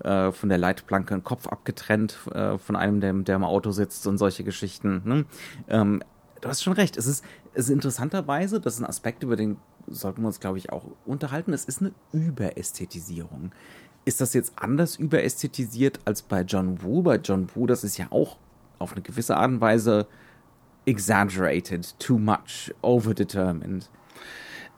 [0.00, 4.06] äh, von der Leitplanke ein Kopf abgetrennt äh, von einem, der, der im Auto sitzt
[4.06, 5.02] und solche Geschichten.
[5.04, 5.24] Ne?
[5.68, 6.02] Ähm,
[6.40, 6.96] du hast schon recht.
[6.96, 7.24] Es ist,
[7.54, 10.84] es ist interessanterweise, das ist ein Aspekt, über den sollten wir uns, glaube ich, auch
[11.04, 11.52] unterhalten.
[11.52, 13.52] Es ist eine Überästhetisierung.
[14.04, 17.02] Ist das jetzt anders überästhetisiert als bei John Woo?
[17.02, 18.36] Bei John Woo, das ist ja auch
[18.78, 20.06] auf eine gewisse Art und Weise
[20.86, 23.88] exaggerated, too much, overdetermined.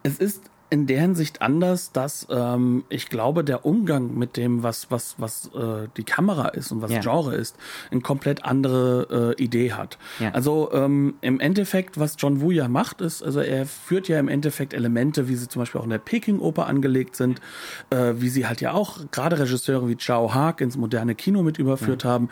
[0.02, 4.90] Es ist in der Hinsicht anders, dass ähm, ich glaube, der Umgang mit dem, was,
[4.90, 7.00] was, was äh, die Kamera ist und was ja.
[7.00, 7.56] Genre ist,
[7.90, 9.98] eine komplett andere äh, Idee hat.
[10.18, 10.30] Ja.
[10.32, 14.28] Also ähm, im Endeffekt, was John Woo ja macht, ist, also er führt ja im
[14.28, 17.40] Endeffekt Elemente, wie sie zum Beispiel auch in der Peking-Oper angelegt sind,
[17.90, 21.58] äh, wie sie halt ja auch gerade Regisseure wie Chao Haag ins moderne Kino mit
[21.58, 22.10] überführt ja.
[22.10, 22.28] haben.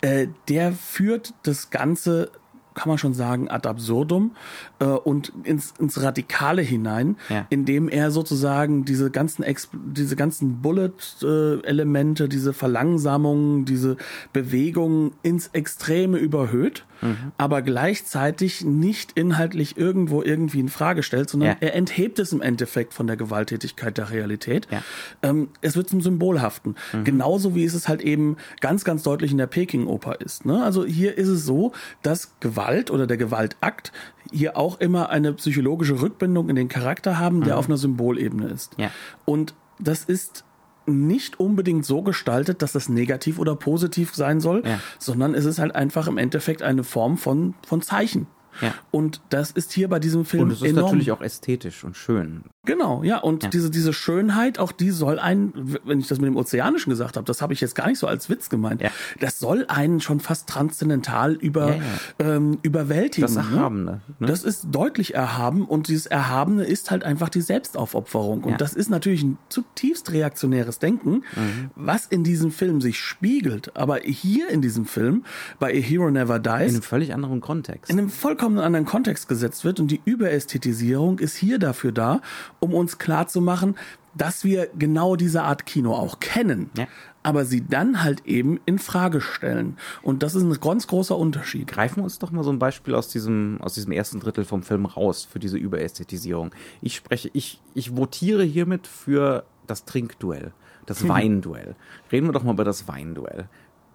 [0.00, 2.30] Äh, der führt das Ganze
[2.76, 4.32] kann man schon sagen, ad absurdum
[4.78, 7.46] äh, und ins, ins Radikale hinein, ja.
[7.48, 13.96] indem er sozusagen diese ganzen Exp diese ganzen Bullet-Elemente, diese Verlangsamungen, diese
[14.32, 17.32] Bewegungen ins Extreme überhöht, mhm.
[17.38, 21.56] aber gleichzeitig nicht inhaltlich irgendwo irgendwie in Frage stellt, sondern ja.
[21.60, 24.68] er enthebt es im Endeffekt von der Gewalttätigkeit der Realität.
[24.70, 24.82] Ja.
[25.22, 26.76] Ähm, es wird zum Symbolhaften.
[26.92, 27.04] Mhm.
[27.04, 30.44] Genauso wie es es halt eben ganz, ganz deutlich in der Peking-Oper ist.
[30.44, 30.62] Ne?
[30.62, 33.92] Also hier ist es so, dass Gewalt Gewalt oder der Gewaltakt
[34.32, 37.58] hier auch immer eine psychologische Rückbindung in den Charakter haben, der mhm.
[37.58, 38.74] auf einer Symbolebene ist.
[38.76, 38.90] Ja.
[39.24, 40.44] Und das ist
[40.86, 44.78] nicht unbedingt so gestaltet, dass das negativ oder positiv sein soll, ja.
[44.98, 48.26] sondern es ist halt einfach im Endeffekt eine Form von, von Zeichen.
[48.60, 48.74] Ja.
[48.90, 50.86] Und das ist hier bei diesem Film Und es ist enorm.
[50.86, 52.42] natürlich auch ästhetisch und schön.
[52.64, 53.18] Genau, ja.
[53.18, 53.48] Und ja.
[53.50, 57.24] diese diese Schönheit, auch die soll einen, wenn ich das mit dem Ozeanischen gesagt habe,
[57.24, 58.80] das habe ich jetzt gar nicht so als Witz gemeint.
[58.80, 58.90] Ja.
[59.20, 61.76] Das soll einen schon fast transzendental über
[62.18, 63.22] ähm, überwältigen.
[63.22, 63.42] Das ne?
[63.42, 64.00] Erhabene.
[64.18, 64.26] Ne?
[64.26, 68.44] Das ist deutlich erhaben und dieses Erhabene ist halt einfach die Selbstaufopferung.
[68.44, 71.70] Und das ist natürlich ein zutiefst reaktionäres Denken, mhm.
[71.74, 73.76] was in diesem Film sich spiegelt.
[73.76, 75.24] Aber hier in diesem Film,
[75.58, 76.52] bei A Hero Never Dies.
[76.52, 77.90] In einem völlig anderen Kontext.
[77.90, 82.20] In einem vollkommen vollkommen anderen Kontext gesetzt wird und die Überästhetisierung ist hier dafür da,
[82.60, 83.74] um uns klarzumachen,
[84.14, 86.70] dass wir genau diese Art Kino auch kennen.
[86.76, 86.86] Ja.
[87.24, 89.78] Aber sie dann halt eben in Frage stellen.
[90.00, 91.66] Und das ist ein ganz großer Unterschied.
[91.66, 94.62] Greifen wir uns doch mal so ein Beispiel aus diesem, aus diesem ersten Drittel vom
[94.62, 96.52] Film raus für diese Überästhetisierung.
[96.80, 100.52] Ich spreche, ich, ich votiere hiermit für das Trinkduell,
[100.86, 101.08] das hm.
[101.08, 101.74] Weinduell.
[102.12, 103.48] Reden wir doch mal über das Weinduell.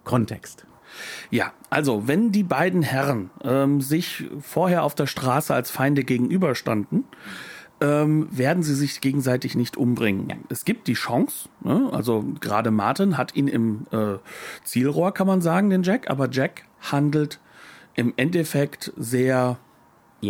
[0.04, 0.66] Kontext.
[1.30, 7.04] Ja, also wenn die beiden Herren ähm, sich vorher auf der Straße als Feinde gegenüberstanden,
[7.80, 10.28] ähm, werden sie sich gegenseitig nicht umbringen.
[10.30, 10.36] Ja.
[10.48, 11.90] Es gibt die Chance, ne?
[11.92, 14.18] also gerade Martin hat ihn im äh,
[14.62, 17.40] Zielrohr, kann man sagen, den Jack, aber Jack handelt
[17.94, 19.58] im Endeffekt sehr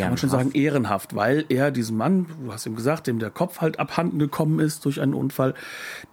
[0.01, 3.31] kann man schon sagen, ehrenhaft, weil er diesen Mann, du hast ihm gesagt, dem der
[3.31, 5.55] Kopf halt abhanden gekommen ist durch einen Unfall,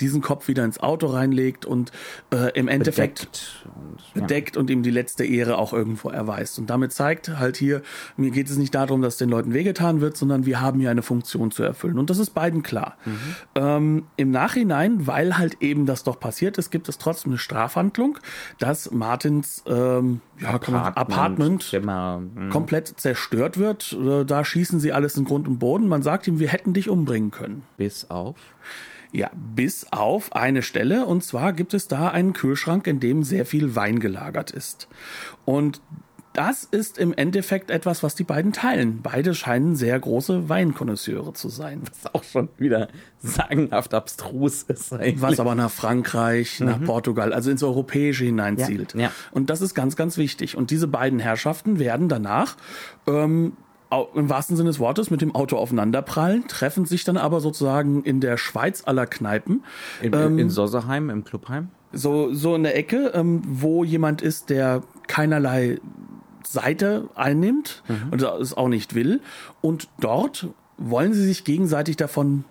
[0.01, 1.91] diesen Kopf wieder ins Auto reinlegt und
[2.33, 4.59] äh, im Endeffekt bedeckt und, bedeckt ja.
[4.59, 6.59] und ihm die letzte Ehre auch irgendwo erweist.
[6.59, 7.81] Und damit zeigt halt hier,
[8.17, 11.01] mir geht es nicht darum, dass den Leuten wehgetan wird, sondern wir haben hier eine
[11.01, 11.97] Funktion zu erfüllen.
[11.97, 12.97] Und das ist beiden klar.
[13.05, 13.35] Mhm.
[13.55, 18.19] Ähm, Im Nachhinein, weil halt eben das doch passiert ist, gibt es trotzdem eine Strafhandlung,
[18.57, 22.49] dass Martins ähm, ja, Apartment, Apartment mhm.
[22.49, 23.93] komplett zerstört wird wird.
[23.93, 25.87] Äh, da schießen sie alles in Grund und Boden.
[25.87, 27.63] Man sagt ihm, wir hätten dich umbringen können.
[27.77, 28.35] Bis auf?
[29.11, 31.05] Ja, bis auf eine Stelle.
[31.05, 34.87] Und zwar gibt es da einen Kühlschrank, in dem sehr viel Wein gelagert ist.
[35.45, 35.81] Und
[36.33, 39.01] das ist im Endeffekt etwas, was die beiden teilen.
[39.01, 41.81] Beide scheinen sehr große Weinkonnoisseure zu sein.
[42.03, 42.87] Was auch schon wieder
[43.19, 44.93] sagenhaft abstrus ist.
[44.93, 45.21] Eigentlich.
[45.21, 46.65] Was aber nach Frankreich, mhm.
[46.67, 48.93] nach Portugal, also ins Europäische hineinzielt.
[48.93, 49.11] Ja, ja.
[49.31, 50.55] Und das ist ganz, ganz wichtig.
[50.55, 52.57] Und diese beiden Herrschaften werden danach
[53.07, 53.53] ähm,
[54.13, 58.21] im wahrsten Sinne des Wortes mit dem Auto aufeinanderprallen, treffen sich dann aber sozusagen in
[58.21, 59.63] der Schweiz aller Kneipen.
[60.01, 61.69] In, ähm, in Sosserheim, im Clubheim?
[61.91, 65.79] So, so in der Ecke, ähm, wo jemand ist, der keinerlei
[66.43, 68.09] Seite einnimmt mhm.
[68.11, 69.21] und es auch nicht will.
[69.61, 70.47] Und dort
[70.77, 72.45] wollen sie sich gegenseitig davon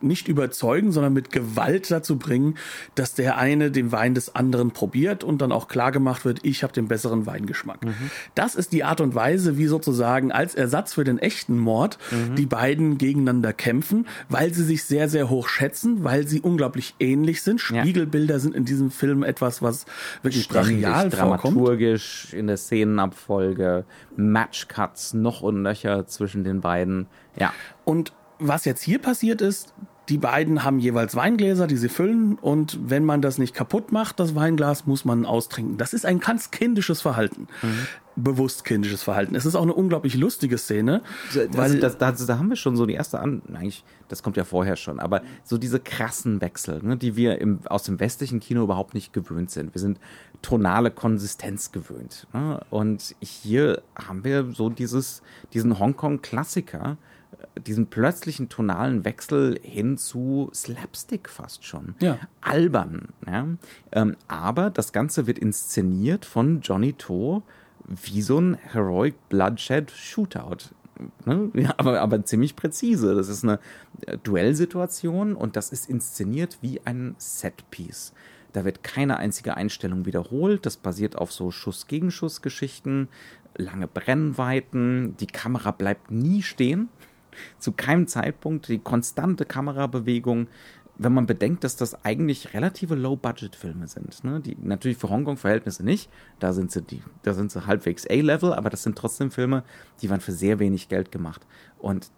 [0.00, 2.56] nicht überzeugen, sondern mit Gewalt dazu bringen,
[2.94, 6.62] dass der eine den Wein des anderen probiert und dann auch klar gemacht wird, ich
[6.62, 7.84] habe den besseren Weingeschmack.
[7.84, 8.10] Mhm.
[8.34, 12.36] Das ist die Art und Weise, wie sozusagen als Ersatz für den echten Mord mhm.
[12.36, 17.42] die beiden gegeneinander kämpfen, weil sie sich sehr, sehr hoch schätzen, weil sie unglaublich ähnlich
[17.42, 17.60] sind.
[17.60, 18.40] Spiegelbilder ja.
[18.40, 19.86] sind in diesem Film etwas, was
[20.22, 21.54] wirklich brachial vorkommt.
[21.54, 23.84] dramaturgisch in der Szenenabfolge,
[24.16, 27.06] Matchcuts noch und nöcher zwischen den beiden.
[27.38, 27.52] Ja.
[27.84, 29.72] Und was jetzt hier passiert ist,
[30.08, 34.20] die beiden haben jeweils Weingläser, die sie füllen und wenn man das nicht kaputt macht,
[34.20, 35.78] das Weinglas, muss man austrinken.
[35.78, 37.48] Das ist ein ganz kindisches Verhalten.
[37.62, 37.86] Mhm.
[38.16, 39.34] Bewusst kindisches Verhalten.
[39.34, 41.02] Es ist auch eine unglaublich lustige Szene.
[41.52, 44.44] weil das, das, da haben wir schon so die erste an, eigentlich, das kommt ja
[44.44, 48.62] vorher schon, aber so diese krassen Wechsel, ne, die wir im, aus dem westlichen Kino
[48.62, 49.74] überhaupt nicht gewöhnt sind.
[49.74, 49.98] Wir sind
[50.42, 52.26] tonale Konsistenz gewöhnt.
[52.34, 52.60] Ne?
[52.68, 55.22] Und hier haben wir so dieses,
[55.54, 56.98] diesen Hongkong-Klassiker,
[57.66, 61.94] diesen plötzlichen tonalen Wechsel hin zu Slapstick fast schon.
[62.00, 62.18] Ja.
[62.40, 63.08] Albern.
[63.26, 63.46] Ja?
[63.92, 67.42] Ähm, aber das Ganze wird inszeniert von Johnny To
[67.86, 70.70] wie so ein Heroic Bloodshed Shootout.
[71.24, 71.50] Ne?
[71.54, 73.14] Ja, aber, aber ziemlich präzise.
[73.14, 73.58] Das ist eine
[74.06, 78.12] äh, Duellsituation und das ist inszeniert wie ein Setpiece.
[78.52, 80.64] Da wird keine einzige Einstellung wiederholt.
[80.64, 83.08] Das basiert auf so Schuss-Gegenschuss-Geschichten,
[83.56, 85.16] lange Brennweiten.
[85.18, 86.88] Die Kamera bleibt nie stehen
[87.58, 90.48] zu keinem Zeitpunkt die konstante Kamerabewegung,
[90.96, 94.22] wenn man bedenkt, dass das eigentlich relative Low-Budget-Filme sind.
[94.22, 94.40] Ne?
[94.40, 96.08] Die natürlich für Hongkong-Verhältnisse nicht.
[96.38, 99.64] Da sind sie die, da sind sie halbwegs A-Level, aber das sind trotzdem Filme,
[100.02, 101.46] die waren für sehr wenig Geld gemacht.
[101.78, 102.10] Und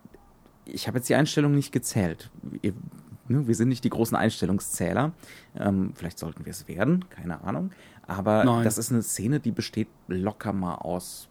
[0.66, 2.30] ich habe jetzt die Einstellung nicht gezählt.
[2.60, 2.74] Ihr,
[3.28, 5.12] ne, wir sind nicht die großen Einstellungszähler.
[5.58, 7.70] Ähm, vielleicht sollten wir es werden, keine Ahnung.
[8.06, 8.64] Aber Nein.
[8.64, 11.28] das ist eine Szene, die besteht locker mal aus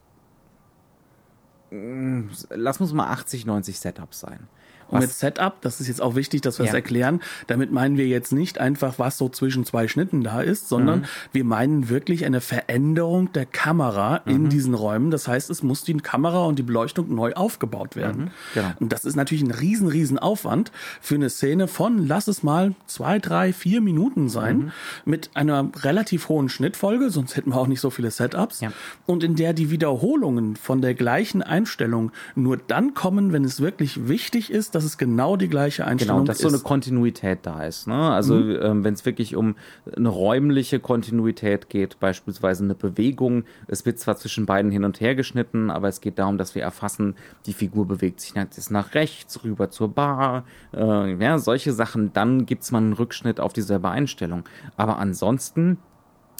[2.50, 4.48] lass uns mal 80, 90 Setups sein.
[4.88, 6.72] Und mit Setup, das ist jetzt auch wichtig, dass wir ja.
[6.72, 10.68] das erklären, damit meinen wir jetzt nicht einfach, was so zwischen zwei Schnitten da ist,
[10.68, 11.04] sondern mhm.
[11.32, 14.32] wir meinen wirklich eine Veränderung der Kamera mhm.
[14.32, 15.10] in diesen Räumen.
[15.10, 18.26] Das heißt, es muss die Kamera und die Beleuchtung neu aufgebaut werden.
[18.26, 18.30] Mhm.
[18.54, 18.72] Genau.
[18.80, 20.70] Und das ist natürlich ein riesen, riesen Aufwand
[21.00, 24.72] für eine Szene von, lass es mal zwei, drei, vier Minuten sein, mhm.
[25.04, 28.60] mit einer relativ hohen Schnittfolge, sonst hätten wir auch nicht so viele Setups.
[28.60, 28.72] Ja.
[29.04, 34.08] Und in der die Wiederholungen von der gleichen Einstellung nur dann kommen, wenn es wirklich
[34.08, 36.24] wichtig ist, dass es genau die gleiche genau, Einstellung ist.
[36.24, 36.42] Genau, dass ist.
[36.42, 37.86] so eine Kontinuität da ist.
[37.86, 38.12] Ne?
[38.12, 38.58] Also mhm.
[38.60, 39.56] ähm, wenn es wirklich um
[39.96, 45.14] eine räumliche Kontinuität geht, beispielsweise eine Bewegung, es wird zwar zwischen beiden hin und her
[45.14, 47.14] geschnitten, aber es geht darum, dass wir erfassen,
[47.46, 52.44] die Figur bewegt sich jetzt nach rechts, rüber zur Bar, äh, ja, solche Sachen, dann
[52.44, 54.44] gibt es mal einen Rückschnitt auf dieselbe Einstellung.
[54.76, 55.78] Aber ansonsten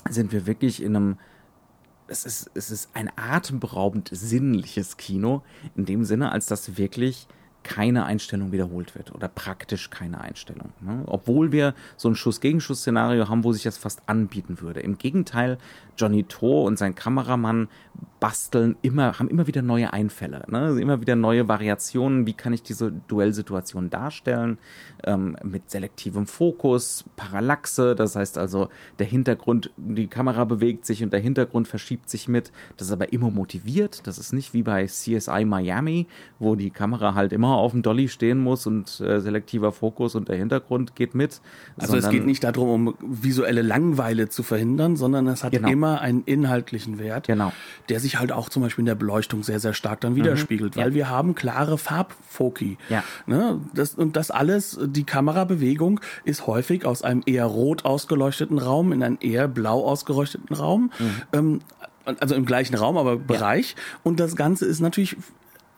[0.08, 1.16] sind wir wirklich in einem
[2.08, 5.42] es ist, es ist ein atemberaubend sinnliches Kino,
[5.74, 7.26] in dem Sinne, als dass wirklich
[7.66, 10.72] keine Einstellung wiederholt wird oder praktisch keine Einstellung.
[10.80, 11.02] Ne?
[11.06, 14.80] Obwohl wir so ein Schuss-Gegenschuss-Szenario haben, wo sich das fast anbieten würde.
[14.80, 15.58] Im Gegenteil,
[15.98, 17.68] Johnny To und sein Kameramann
[18.20, 20.80] basteln immer, haben immer wieder neue Einfälle, ne?
[20.80, 22.26] Immer wieder neue Variationen.
[22.26, 24.58] Wie kann ich diese Duellsituation darstellen?
[25.04, 31.12] Ähm, mit selektivem Fokus, Parallaxe, das heißt also, der Hintergrund, die Kamera bewegt sich und
[31.12, 32.52] der Hintergrund verschiebt sich mit.
[32.76, 34.06] Das ist aber immer motiviert.
[34.06, 36.06] Das ist nicht wie bei CSI Miami,
[36.38, 40.28] wo die Kamera halt immer auf dem Dolly stehen muss und äh, selektiver Fokus und
[40.28, 41.40] der Hintergrund geht mit.
[41.76, 45.68] Also es geht nicht darum, um visuelle Langweile zu verhindern, sondern es hat genau.
[45.68, 47.52] immer einen inhaltlichen Wert, genau.
[47.88, 50.80] der sich halt auch zum Beispiel in der Beleuchtung sehr, sehr stark dann widerspiegelt, mhm.
[50.80, 50.94] weil ja.
[50.94, 52.78] wir haben klare Farbfoki.
[52.88, 53.04] Ja.
[53.26, 53.60] Ne?
[53.74, 59.02] Das, und das alles, die Kamerabewegung ist häufig aus einem eher rot ausgeleuchteten Raum in
[59.02, 60.90] einen eher blau ausgeleuchteten Raum.
[60.98, 61.22] Mhm.
[61.32, 61.60] Ähm,
[62.06, 63.72] also im gleichen Raum, aber Bereich.
[63.72, 63.82] Ja.
[64.04, 65.16] Und das Ganze ist natürlich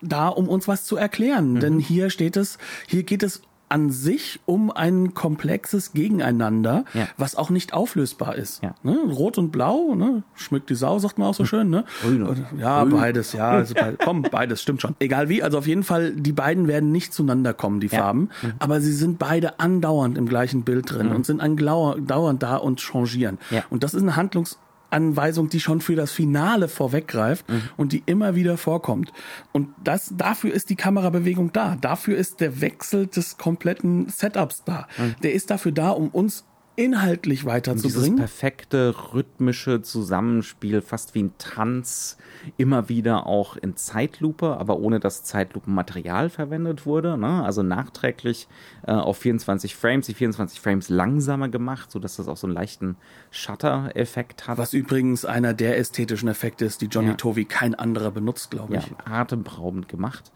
[0.01, 1.55] da, um uns was zu erklären.
[1.55, 1.61] Mhm.
[1.61, 7.09] Denn hier steht es, hier geht es an sich um ein komplexes Gegeneinander, ja.
[7.17, 8.63] was auch nicht auflösbar ist.
[8.63, 8.75] Ja.
[8.83, 8.99] Ne?
[9.11, 10.23] Rot und Blau, ne?
[10.35, 11.69] schmückt die Sau, sagt man auch so schön.
[11.69, 11.85] Ne?
[12.03, 12.47] Grün.
[12.59, 12.93] Ja, Grün.
[12.93, 13.51] beides, ja.
[13.51, 14.95] Also beides, komm, beides, stimmt schon.
[15.01, 17.99] Egal wie, also auf jeden Fall, die beiden werden nicht zueinander kommen, die ja.
[17.99, 18.53] Farben, mhm.
[18.59, 21.17] aber sie sind beide andauernd im gleichen Bild drin mhm.
[21.17, 23.39] und sind andauernd da und changieren.
[23.71, 24.59] Und das ist eine Handlungs-
[24.91, 27.63] Anweisung, die schon für das Finale vorweggreift mhm.
[27.77, 29.13] und die immer wieder vorkommt.
[29.53, 31.77] Und das, dafür ist die Kamerabewegung da.
[31.81, 34.89] Dafür ist der Wechsel des kompletten Setups da.
[34.97, 35.17] Mhm.
[35.23, 36.45] Der ist dafür da, um uns
[36.79, 38.17] inhaltlich Dieses weiterzubringen.
[38.17, 42.17] perfekte rhythmische Zusammenspiel, fast wie ein Tanz,
[42.57, 47.19] immer wieder auch in Zeitlupe, aber ohne dass Zeitlupenmaterial verwendet wurde.
[47.19, 47.45] Ne?
[47.45, 48.49] Also nachträglich
[48.87, 52.97] äh, auf 24 Frames, die 24 Frames langsamer gemacht, sodass das auch so einen leichten
[53.31, 54.59] Shutter-Effekt hat.
[54.59, 57.15] Was übrigens einer der ästhetischen Effekte ist, die Johnny Ja.
[57.15, 58.93] Tovi kein anderer benutzt, glaube ja, ich.
[59.07, 60.33] atemberaubend gemacht.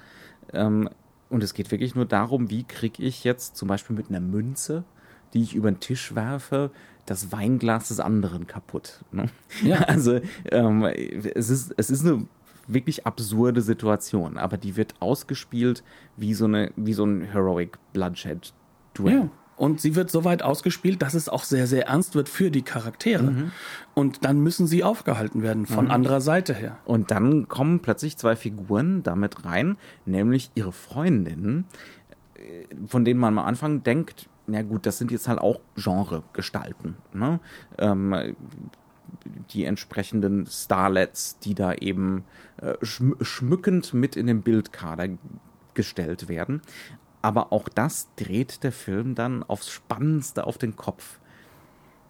[0.52, 0.88] Ähm,
[1.28, 4.84] und es geht wirklich nur darum, wie kriege ich jetzt zum Beispiel mit einer Münze,
[5.32, 6.70] die ich über den Tisch werfe,
[7.06, 9.04] das Weinglas des anderen kaputt.
[9.12, 9.26] Ne?
[9.62, 9.80] Ja.
[9.86, 12.26] Also ähm, es, ist, es ist eine
[12.66, 15.82] wirklich absurde Situation, aber die wird ausgespielt
[16.16, 18.52] wie so, eine, wie so ein Heroic Bloodshed
[18.94, 19.14] Duell.
[19.14, 19.30] Ja.
[19.56, 22.62] Und sie wird so weit ausgespielt, dass es auch sehr, sehr ernst wird für die
[22.62, 23.30] Charaktere.
[23.30, 23.52] Mhm.
[23.94, 26.78] Und dann müssen sie aufgehalten werden von anderer Seite her.
[26.84, 31.66] Und dann kommen plötzlich zwei Figuren damit rein, nämlich ihre Freundinnen,
[32.34, 36.96] äh, von denen man am Anfang denkt, na gut, das sind jetzt halt auch Genregestalten.
[37.12, 37.40] Ne?
[37.78, 38.34] Ähm,
[39.50, 42.24] die entsprechenden Starlets, die da eben
[42.60, 45.08] äh, schm schmückend mit in den Bildkader
[45.74, 46.62] gestellt werden.
[47.20, 51.18] Aber auch das dreht der Film dann aufs Spannendste auf den Kopf.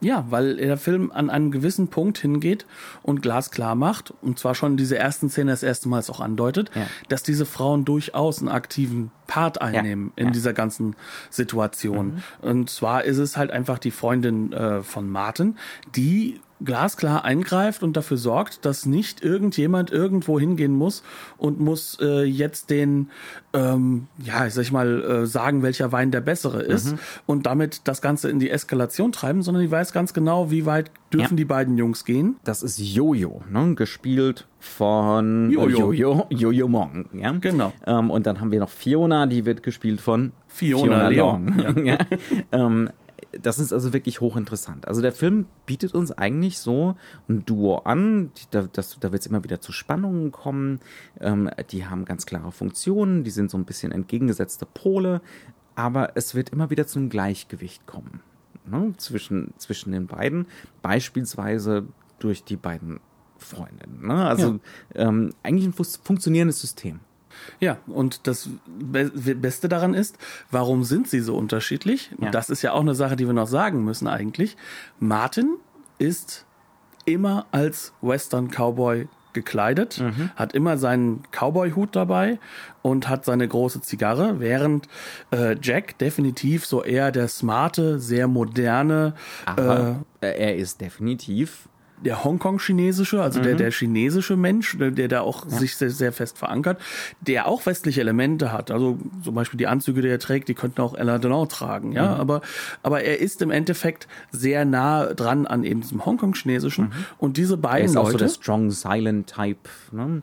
[0.00, 2.66] Ja, weil der Film an einem gewissen Punkt hingeht
[3.02, 6.18] und glasklar macht, und zwar schon in dieser ersten Szene das erste Mal es auch
[6.18, 6.86] andeutet, Ja.
[7.08, 10.28] dass diese Frauen durchaus einen aktiven Part einnehmen in ja.
[10.28, 10.32] Mhm.
[10.34, 10.94] dieser ganzen
[11.30, 12.22] Situation.
[12.42, 15.56] Und zwar ist es halt einfach die Freundin äh, von Martin,
[15.96, 21.02] die glasklar eingreift und dafür sorgt, dass nicht irgendjemand irgendwo hingehen muss
[21.38, 23.08] und muss äh, jetzt den,
[23.54, 26.98] ähm, ja, ich sag mal, äh, sagen, welcher Wein der bessere ist Mhm.
[27.24, 30.90] und damit das Ganze in die Eskalation treiben, sondern die weiß ganz genau, wie weit
[31.12, 31.36] dürfen Ja.
[31.36, 32.36] die beiden Jungs gehen.
[32.44, 33.74] Das ist Jojo, ne?
[33.74, 35.92] gespielt von Jojo.
[35.92, 37.06] Jojo, Jojo Mong.
[37.14, 37.32] Ja?
[37.32, 37.72] Genau.
[37.86, 41.76] Ähm, und dann haben wir noch Fiona, die wird gespielt von Fiona Leon, Long.
[41.86, 41.98] Ja.
[42.52, 42.90] ähm,
[43.40, 44.86] das ist also wirklich hochinteressant.
[44.86, 46.96] Also der Film bietet uns eigentlich so
[47.28, 50.80] ein Duo an, da, das, da wird es immer wieder zu Spannungen kommen.
[51.20, 55.22] Ähm, die haben ganz klare Funktionen, die sind so ein bisschen entgegengesetzte Pole,
[55.74, 58.20] aber es wird immer wieder zu einem Gleichgewicht kommen
[58.66, 60.46] ne, zwischen, zwischen den beiden,
[60.82, 61.86] beispielsweise
[62.18, 63.00] durch die beiden
[63.38, 64.06] Freundinnen.
[64.06, 64.24] Ne?
[64.26, 64.60] Also
[64.94, 67.00] ähm, eigentlich ein fu- funktionierendes System.
[67.60, 70.18] Ja, und das Be Beste daran ist,
[70.50, 72.10] warum sind sie so unterschiedlich?
[72.20, 72.30] Ja.
[72.30, 74.56] Das ist ja auch eine Sache, die wir noch sagen müssen eigentlich.
[75.00, 75.56] Martin
[75.98, 76.44] ist
[77.04, 80.30] immer als Western Cowboy gekleidet, Mhm.
[80.36, 82.38] hat immer seinen Cowboy-Hut dabei
[82.82, 84.88] und hat seine große Zigarre, während
[85.32, 89.14] äh, Jack definitiv so eher der smarte, sehr moderne,
[89.46, 91.68] Aber äh, er ist definitiv
[92.04, 93.44] der Hongkong-chinesische, also Mhm.
[93.44, 96.80] der, der chinesische Mensch, der, der da auch sich sehr, sehr fest verankert,
[97.20, 98.70] der auch westliche Elemente hat.
[98.70, 101.94] Also zum Beispiel die Anzüge, die er trägt, die könnten auch Ella Delon tragen, Mhm.
[101.96, 102.16] ja.
[102.16, 102.40] Aber,
[102.82, 106.92] aber er ist im Endeffekt sehr nah dran an eben diesem Hongkong-chinesischen.
[107.18, 107.62] Und diese Mhm.
[107.64, 109.68] er beiden ist auch so Leute, der Strong Silent Type.
[109.92, 110.22] Ne?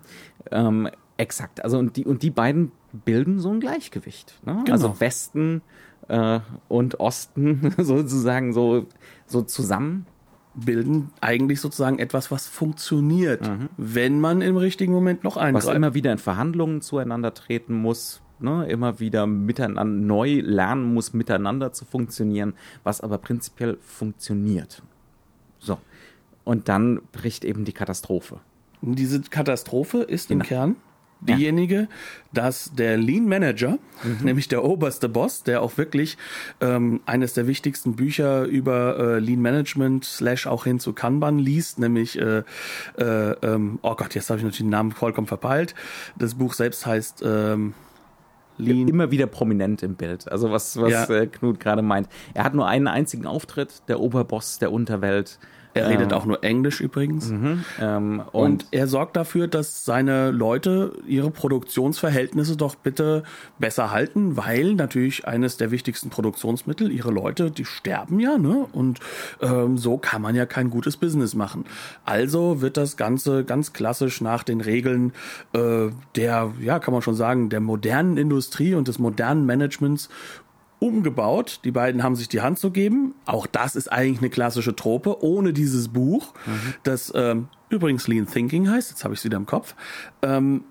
[0.51, 1.63] Ähm, exakt.
[1.63, 2.71] Also und die und die beiden
[3.05, 4.35] bilden so ein Gleichgewicht.
[4.45, 4.61] Ne?
[4.65, 4.71] Genau.
[4.71, 5.61] Also Westen
[6.07, 8.85] äh, und Osten sozusagen so
[9.27, 10.05] so zusammen.
[10.55, 15.39] Bilden eigentlich sozusagen etwas, was funktioniert, wenn man im richtigen Moment noch Mhm.
[15.39, 15.75] was eingreift.
[15.75, 18.65] immer wieder in Verhandlungen zueinander treten muss, ne?
[18.67, 24.81] immer wieder miteinander neu lernen muss, miteinander zu funktionieren, was aber prinzipiell funktioniert.
[25.59, 25.77] So.
[26.43, 28.39] Und dann bricht eben die Katastrophe.
[28.81, 30.47] Diese Katastrophe ist im Genau.
[30.47, 30.75] Kern
[31.21, 31.87] diejenige,
[32.33, 34.17] dass der Lean Manager, Mhm.
[34.25, 36.17] nämlich der oberste Boss, der auch wirklich
[36.61, 41.79] ähm, eines der wichtigsten Bücher über äh, Lean Management slash auch hin zu Kanban liest,
[41.79, 42.43] nämlich äh,
[42.97, 43.03] äh,
[43.41, 45.75] ähm, oh Gott, jetzt habe ich natürlich den Namen vollkommen verpeilt.
[46.17, 47.73] Das Buch selbst heißt ähm,
[48.57, 48.87] Lean.
[48.87, 50.29] immer wieder prominent im Bild.
[50.31, 51.05] Also was, was Ja.
[51.09, 52.07] äh, Knut gerade meint.
[52.33, 55.39] Er hat nur einen einzigen Auftritt, der Oberboss der Unterwelt.
[55.73, 57.29] Er redet Ähm, auch nur Englisch übrigens.
[57.29, 63.23] Ähm, und, Und er sorgt dafür, dass seine Leute ihre Produktionsverhältnisse doch bitte
[63.59, 68.65] besser halten, weil natürlich eines der wichtigsten Produktionsmittel, ihre Leute, die sterben ja, ne?
[68.71, 68.99] Und
[69.41, 71.65] ähm, so kann man ja kein gutes Business machen.
[72.03, 75.13] Also wird das Ganze ganz klassisch nach den Regeln
[75.53, 80.09] äh, der, ja, kann man schon sagen, der modernen Industrie und des modernen Managements
[80.79, 81.59] umgebaut.
[81.63, 83.13] Die beiden haben sich die Hand zu geben.
[83.25, 86.33] Auch das ist eigentlich eine klassische Trope, ohne dieses Buch,
[86.83, 88.89] das ähm, übrigens Lean Thinking heißt.
[88.89, 89.75] Jetzt habe ich es wieder im Kopf.
[90.21, 90.63] Ähm,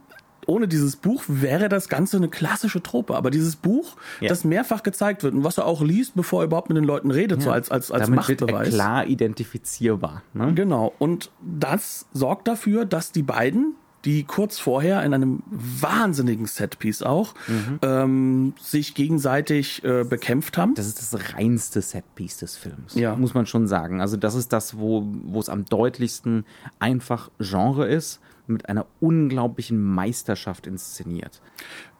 [0.47, 3.15] ohne dieses Buch wäre das Ganze eine klassische Trope.
[3.17, 4.31] Aber dieses Buch, Ja.
[4.31, 7.11] das mehrfach gezeigt wird und was er auch liest, bevor er überhaupt mit den Leuten
[7.11, 8.75] redet, so als, als, als damit wird er Machtbeweis.
[8.75, 10.23] klar identifizierbar.
[10.33, 10.55] Ne?
[10.55, 10.95] Genau.
[10.99, 13.75] Und das sorgt dafür, dass die beiden,
[14.09, 17.79] die kurz vorher in einem wahnsinnigen Setpiece auch mhm.
[17.83, 20.75] ähm, sich gegenseitig äh, bekämpft haben.
[20.75, 23.15] Das ist das reinste Setpiece des Films, ja.
[23.17, 24.01] muss man schon sagen.
[24.01, 26.47] Also das ist das, wo, wo es am deutlichsten
[26.79, 31.41] einfach Genre ist mit einer unglaublichen Meisterschaft inszeniert.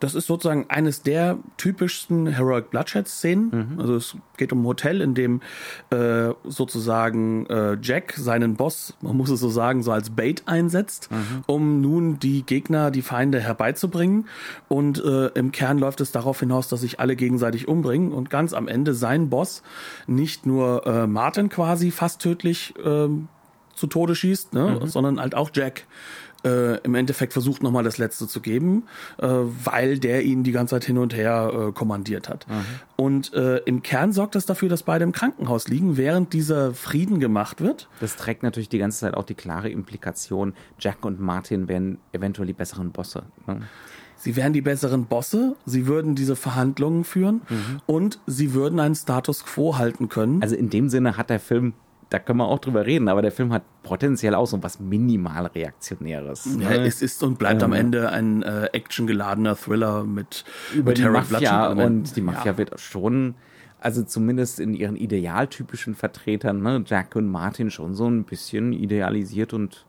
[0.01, 3.73] Das ist sozusagen eines der typischsten Heroic Bloodshed-Szenen.
[3.73, 3.81] Mhm.
[3.81, 5.41] Also es geht um ein Hotel, in dem
[5.91, 11.11] äh, sozusagen äh, Jack seinen Boss, man muss es so sagen, so als Bait einsetzt,
[11.11, 11.45] mhm.
[11.47, 14.29] um nun die Gegner, die Feinde herbeizubringen.
[14.69, 18.53] Und äh, im Kern läuft es darauf hinaus, dass sich alle gegenseitig umbringen und ganz
[18.53, 19.63] am Ende sein Boss
[20.07, 23.09] nicht nur äh, Martin quasi fast tödlich äh,
[23.75, 24.87] zu Tode schießt, ne, mhm.
[24.87, 25.87] sondern halt auch Jack
[26.45, 28.85] äh, im Endeffekt versucht nochmal das Letzte zu geben,
[29.19, 32.47] äh, weil der ihn die ganze Zeit hin und her äh, kommandiert hat.
[32.49, 32.65] Mhm.
[32.97, 37.21] Und äh, im Kern sorgt das dafür, dass beide im Krankenhaus liegen, während dieser Frieden
[37.21, 37.89] gemacht wird.
[38.01, 42.47] Das trägt natürlich die ganze Zeit auch die klare Implikation, Jack und Martin wären eventuell
[42.47, 43.25] die besseren Bosse.
[43.47, 43.63] Ne?
[44.17, 47.81] Sie wären die besseren Bosse, sie würden diese Verhandlungen führen mhm.
[47.87, 50.43] und sie würden einen Status quo halten können.
[50.43, 51.73] Also in dem Sinne hat der Film
[52.11, 55.47] da können wir auch drüber reden, aber der Film hat potenziell auch so was minimal
[55.47, 56.49] Reaktionäres.
[56.59, 56.87] Ja, ne?
[56.87, 60.45] es ist und bleibt ähm, am Ende ein äh, actiongeladener Thriller mit,
[60.75, 62.59] über mit die Mafia und die Mafia ja.
[62.59, 63.35] wird schon,
[63.79, 69.53] also zumindest in ihren idealtypischen Vertretern, ne, Jack und Martin schon so ein bisschen idealisiert
[69.53, 69.85] und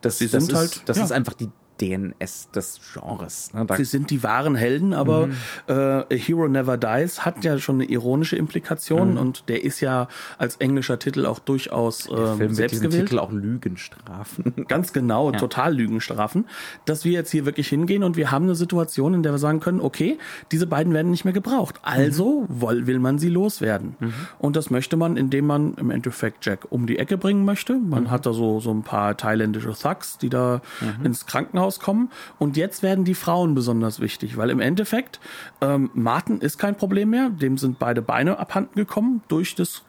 [0.00, 1.04] das, das, ist, halt, das ja.
[1.04, 1.50] ist einfach die
[1.82, 3.52] DNS des Genres.
[3.52, 3.66] Ne?
[3.76, 5.34] Sie sind die wahren Helden, aber mhm.
[5.66, 9.18] äh, A Hero Never Dies hat ja schon eine ironische Implikation mhm.
[9.18, 10.08] und der ist ja
[10.38, 13.08] als englischer Titel auch durchaus äh, Film selbst gewählt.
[13.08, 14.64] Titel auch Lügenstrafen.
[14.68, 15.38] Ganz genau, ja.
[15.38, 16.46] total Lügenstrafen.
[16.84, 19.60] Dass wir jetzt hier wirklich hingehen und wir haben eine Situation, in der wir sagen
[19.60, 20.18] können, okay,
[20.52, 21.80] diese beiden werden nicht mehr gebraucht.
[21.82, 22.62] Also mhm.
[22.62, 23.96] will, will man sie loswerden.
[23.98, 24.14] Mhm.
[24.38, 27.74] Und das möchte man, indem man im Endeffekt Jack um die Ecke bringen möchte.
[27.74, 28.10] Man mhm.
[28.10, 31.06] hat da so, so ein paar thailändische Thugs, die da mhm.
[31.06, 32.10] ins Krankenhaus rauskommen.
[32.38, 35.20] Und jetzt werden die Frauen besonders wichtig, weil im Endeffekt
[35.60, 37.30] ähm, Martin ist kein Problem mehr.
[37.30, 39.82] Dem sind beide Beine abhanden gekommen durch das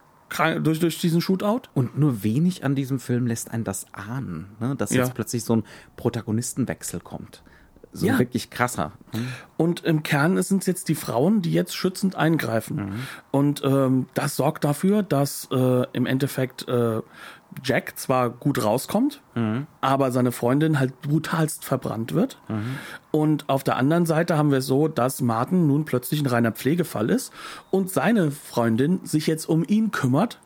[0.62, 1.70] durch, durch diesen Shootout.
[1.76, 4.76] Und nur wenig an diesem Film lässt einen das ahnen, ne?
[4.76, 5.04] dass ja.
[5.04, 5.64] jetzt plötzlich so ein
[5.96, 7.44] Protagonistenwechsel kommt.
[7.92, 8.18] So ja.
[8.18, 8.94] wirklich krasser.
[9.14, 9.28] Mhm.
[9.58, 12.78] Und im Kern sind es jetzt die Frauen, die jetzt schützend eingreifen.
[12.78, 12.94] Mhm.
[13.30, 17.02] Und ähm, das sorgt dafür, dass äh, im Endeffekt äh,
[17.64, 19.68] Jack zwar gut rauskommt, mhm.
[19.82, 22.38] aber seine Freundin halt brutalst verbrannt wird.
[22.48, 22.78] Mhm.
[23.12, 26.52] Und auf der anderen Seite haben wir es so, dass Martin nun plötzlich ein reiner
[26.52, 27.32] Pflegefall ist
[27.72, 30.40] und seine Freundin sich jetzt um ihn kümmert,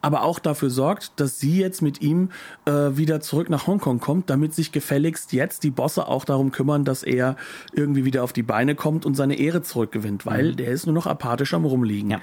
[0.00, 2.30] aber auch dafür sorgt, dass sie jetzt mit ihm
[2.64, 6.84] äh, wieder zurück nach Hongkong kommt, damit sich gefälligst jetzt die Bosse auch darum kümmern,
[6.84, 7.36] dass er
[7.72, 10.56] irgendwie wieder auf die Beine kommt und seine Ehre zurückgewinnt, weil mhm.
[10.56, 12.10] der ist nur noch apathisch am Rumliegen.
[12.10, 12.20] Ja.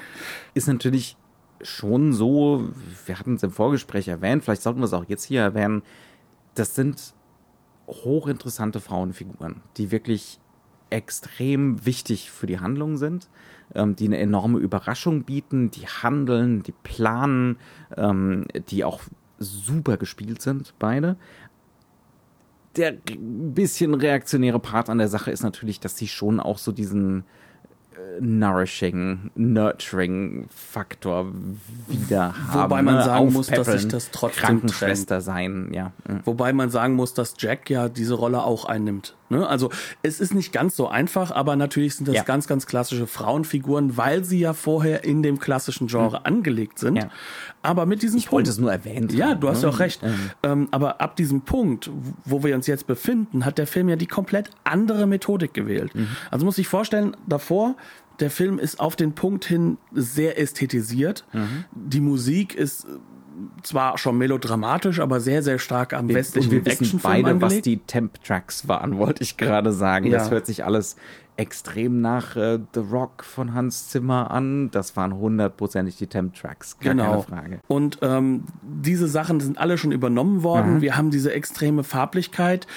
[0.53, 1.17] Ist natürlich
[1.63, 2.69] schon so,
[3.05, 5.83] wir hatten es im Vorgespräch erwähnt, vielleicht sollten wir es auch jetzt hier erwähnen,
[6.55, 7.13] das sind
[7.87, 10.39] hochinteressante Frauenfiguren, die wirklich
[10.89, 13.27] extrem wichtig für die Handlung sind,
[13.73, 17.57] ähm, die eine enorme Überraschung bieten, die handeln, die planen,
[17.97, 19.01] ähm, die auch
[19.39, 21.17] super gespielt sind, beide.
[22.75, 27.23] Der bisschen reaktionäre Part an der Sache ist natürlich, dass sie schon auch so diesen
[28.19, 31.31] nourishing, nurturing Faktor
[31.87, 32.63] wieder haben.
[32.63, 33.03] Wobei man ne?
[33.03, 35.23] sagen muss, dass sich das trotzdem Krankenschwester trennt.
[35.23, 35.91] sein, ja.
[36.07, 36.21] Mhm.
[36.25, 39.15] Wobei man sagen muss, dass Jack ja diese Rolle auch einnimmt.
[39.33, 39.47] Ne?
[39.47, 39.69] Also
[40.01, 42.23] es ist nicht ganz so einfach, aber natürlich sind das ja.
[42.23, 46.25] ganz, ganz klassische Frauenfiguren, weil sie ja vorher in dem klassischen Genre mhm.
[46.25, 46.97] angelegt sind.
[46.97, 47.09] Ja.
[47.61, 49.13] Aber mit diesem ich Punkt, wollte es nur erwähnt.
[49.13, 50.03] Ja, du hast ja auch recht.
[50.03, 50.31] Mhm.
[50.43, 51.89] Ähm, aber ab diesem Punkt,
[52.23, 55.93] wo wir uns jetzt befinden, hat der Film ja die komplett andere Methodik gewählt.
[55.95, 56.07] Mhm.
[56.31, 57.75] Also muss ich vorstellen, davor
[58.19, 61.25] der Film ist auf den Punkt hin sehr ästhetisiert.
[61.33, 61.65] Mhm.
[61.73, 62.85] Die Musik ist
[63.63, 67.41] zwar schon melodramatisch, aber sehr, sehr stark am westlichen wir wissen beide, angelegt.
[67.41, 70.07] was die Temp-Tracks waren, wollte ich gerade sagen.
[70.07, 70.17] Ja.
[70.17, 70.95] Das hört sich alles
[71.35, 74.69] extrem nach äh, The Rock von Hans Zimmer an.
[74.71, 77.03] Das waren hundertprozentig die Temp-Tracks, genau.
[77.03, 77.59] keine Frage.
[77.67, 80.75] Und ähm, diese Sachen sind alle schon übernommen worden.
[80.75, 80.81] Mhm.
[80.81, 82.67] Wir haben diese extreme Farblichkeit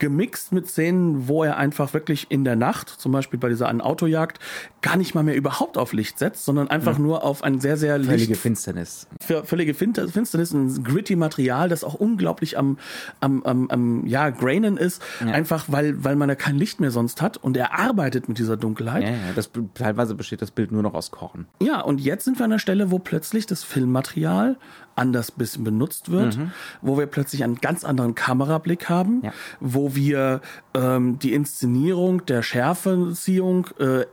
[0.00, 3.80] gemixt mit Szenen, wo er einfach wirklich in der Nacht, zum Beispiel bei dieser einen
[3.80, 4.40] Autojagd,
[4.82, 7.04] gar nicht mal mehr überhaupt auf Licht setzt, sondern einfach mhm.
[7.04, 8.10] nur auf ein sehr, sehr Licht.
[8.10, 9.06] Völlige Finsternis.
[9.20, 12.78] Für völlige Finsternis, ein gritty Material, das auch unglaublich am,
[13.20, 15.28] am, am, am ja, grainen ist, ja.
[15.28, 18.56] einfach weil, weil man ja kein Licht mehr sonst hat und er arbeitet mit dieser
[18.56, 19.04] Dunkelheit.
[19.04, 21.46] Ja, ja, das, teilweise besteht das Bild nur noch aus Korn.
[21.62, 24.56] Ja, und jetzt sind wir an der Stelle, wo plötzlich das Filmmaterial
[25.00, 26.52] anders bisschen benutzt wird, mhm.
[26.82, 29.32] wo wir plötzlich einen ganz anderen Kamerablick haben, ja.
[29.58, 30.40] wo wir
[30.74, 34.04] ähm, die Inszenierung der Schärfeziehung äh,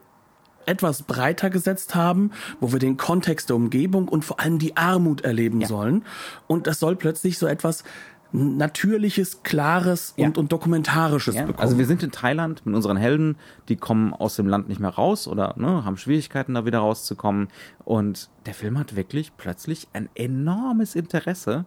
[0.66, 5.22] etwas breiter gesetzt haben, wo wir den Kontext der Umgebung und vor allem die Armut
[5.22, 5.68] erleben ja.
[5.68, 6.04] sollen.
[6.48, 7.84] Und das soll plötzlich so etwas
[8.32, 10.28] natürliches, klares Ja.
[10.28, 11.60] und, und dokumentarisches Ja, bekommen.
[11.64, 13.38] also wir sind in Thailand mit unseren Helden,
[13.70, 17.48] die kommen aus dem Land nicht mehr raus oder ne, haben Schwierigkeiten, da wieder rauszukommen.
[17.84, 21.66] Und der Film hat wirklich plötzlich ein enormes Interesse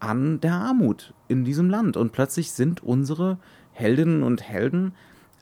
[0.00, 1.96] an der Armut in diesem Land.
[1.96, 3.38] Und plötzlich sind unsere
[3.72, 4.92] Heldinnen und Helden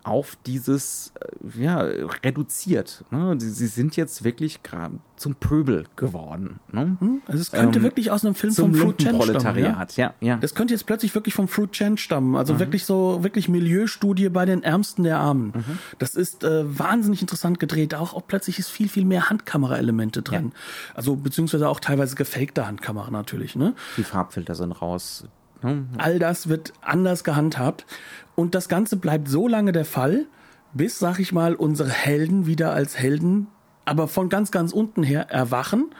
[0.05, 3.05] auf dieses, äh, ja, reduziert.
[3.11, 3.37] Ne?
[3.39, 6.59] Sie, sie sind jetzt wirklich gerade zum Pöbel geworden.
[6.73, 6.97] Ne?
[7.27, 9.59] also es könnte ähm, wirklich aus einem Film vom Fruit Chen stammen.
[9.59, 9.87] Ja?
[9.95, 10.37] Ja, ja.
[10.39, 12.31] Das könnte jetzt plötzlich wirklich vom Fruit Chen stammen.
[12.31, 12.37] Mhm.
[12.37, 15.53] Also wirklich so, wirklich Milieustudie bei den Ärmsten der Armen.
[15.55, 15.79] Mhm.
[15.99, 17.95] Das ist äh, wahnsinnig interessant gedreht.
[17.95, 20.53] Auch, auch plötzlich ist viel, viel mehr Handkamera-Elemente drin.
[20.95, 23.55] Also beziehungsweise auch teilweise gefakte Handkamera natürlich.
[23.55, 23.75] Ne?
[23.97, 25.25] Die Farbfilter sind raus.
[25.63, 25.87] Ne?
[25.99, 27.87] All das wird anders gehandhabt.
[28.35, 30.27] Und das Ganze bleibt so lange der Fall,
[30.73, 33.49] bis, sag ich mal, unsere Helden wieder als Helden,
[33.85, 35.91] aber von ganz, ganz unten her erwachen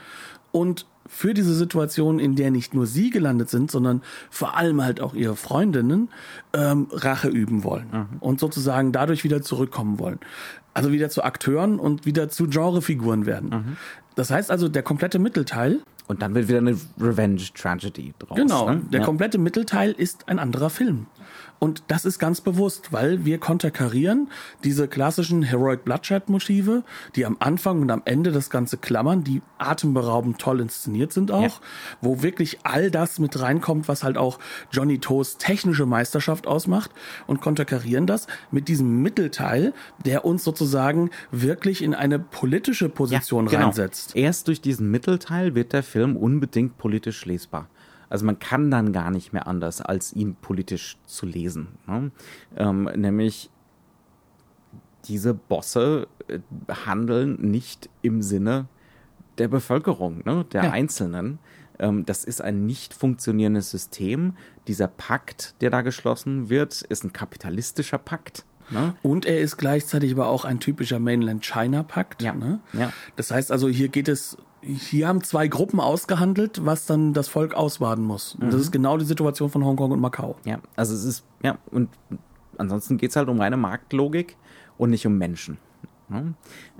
[0.51, 5.01] und für diese Situation, in der nicht nur sie gelandet sind, sondern vor allem halt
[5.01, 6.09] auch ihre Freundinnen,
[6.53, 10.19] ähm, Rache üben wollen und sozusagen dadurch wieder zurückkommen wollen.
[10.73, 13.77] Also wieder zu Akteuren und wieder zu Genrefiguren werden.
[14.15, 18.37] Das heißt also, der komplette Mittelteil Und dann wird wieder eine Revenge-Tragedy draus.
[18.37, 18.81] Genau, ne?
[18.91, 19.05] der ja.
[19.05, 21.07] komplette Mittelteil ist ein anderer Film.
[21.59, 24.29] Und das ist ganz bewusst, weil wir konterkarieren
[24.63, 26.83] diese klassischen Heroic Bloodshed-Motive,
[27.15, 31.41] die am Anfang und am Ende das Ganze klammern, die atemberaubend toll inszeniert sind auch,
[31.41, 31.67] Ja.
[32.01, 34.39] wo wirklich all das mit reinkommt, was halt auch
[34.71, 36.91] Johnny Toes technische Meisterschaft ausmacht
[37.27, 43.65] und konterkarieren das mit diesem Mittelteil, der uns sozusagen wirklich in eine politische Position genau.
[43.65, 44.15] reinsetzt.
[44.15, 47.69] Erst durch diesen Mittelteil wird der Film unbedingt politisch lesbar.
[48.09, 51.69] Also man kann dann gar nicht mehr anders, als ihn politisch zu lesen.
[51.87, 52.11] Ne?
[52.57, 53.49] Ähm, nämlich
[55.05, 56.39] diese Bosse äh,
[56.85, 58.67] handeln nicht im Sinne
[59.37, 60.45] der Bevölkerung, ne?
[60.51, 60.71] der Ja.
[60.71, 61.39] Einzelnen.
[61.79, 64.35] Ähm, das ist ein nicht funktionierendes System.
[64.67, 68.45] Dieser Pakt, der da geschlossen wird, ist ein kapitalistischer Pakt.
[68.69, 68.95] Ne?
[69.01, 72.21] Und er ist gleichzeitig aber auch ein typischer Mainland-China-Pakt.
[72.21, 72.59] Ja, Ne?
[72.73, 72.93] ja.
[73.15, 77.53] Das heißt also, hier geht es, hier haben zwei Gruppen ausgehandelt, was dann das Volk
[77.53, 78.35] ausbaden muss.
[78.35, 78.61] Und das Mhm.
[78.61, 80.35] ist genau die Situation von Hongkong und Macau.
[80.45, 81.89] Ja, also es ist, ja, und
[82.57, 84.37] ansonsten geht es halt um reine Marktlogik
[84.77, 85.57] und nicht um Menschen.
[86.09, 86.33] Ne?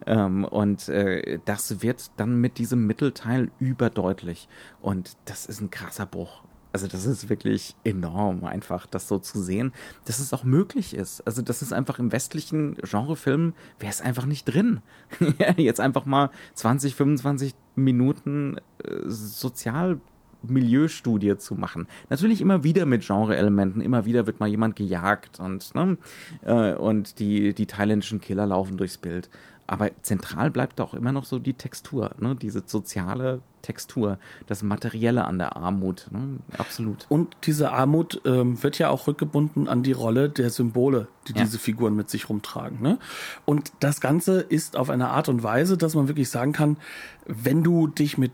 [0.05, 4.47] Ähm, und äh, das wird dann mit diesem Mittelteil überdeutlich.
[4.81, 6.43] Und das ist ein krasser Bruch.
[6.73, 9.71] Also das ist wirklich enorm einfach, das so zu sehen,
[10.05, 11.21] dass es auch möglich ist.
[11.21, 14.81] Also das ist einfach im westlichen Genrefilm, wäre es einfach nicht drin.
[15.57, 19.99] Jetzt einfach mal 20, 25 Minuten äh, Sozial
[20.41, 21.87] Milieustudie zu machen.
[22.09, 25.97] Natürlich immer wieder mit Genre-Elementen, immer wieder wird mal jemand gejagt und, ne,
[26.41, 29.29] äh, und die, die thailändischen Killer laufen durchs Bild.
[29.67, 35.25] Aber zentral bleibt auch immer noch so die Textur, ne, diese soziale Textur, das Materielle
[35.25, 36.07] an der Armut.
[36.11, 37.07] Ne, absolut.
[37.09, 41.43] Und diese Armut ähm, wird ja auch rückgebunden an die Rolle der Symbole, die Ja.
[41.43, 42.81] diese Figuren mit sich rumtragen.
[42.81, 42.99] Ne?
[43.45, 46.77] Und das Ganze ist auf eine Art und Weise, dass man wirklich sagen kann,
[47.25, 48.31] wenn du dich mit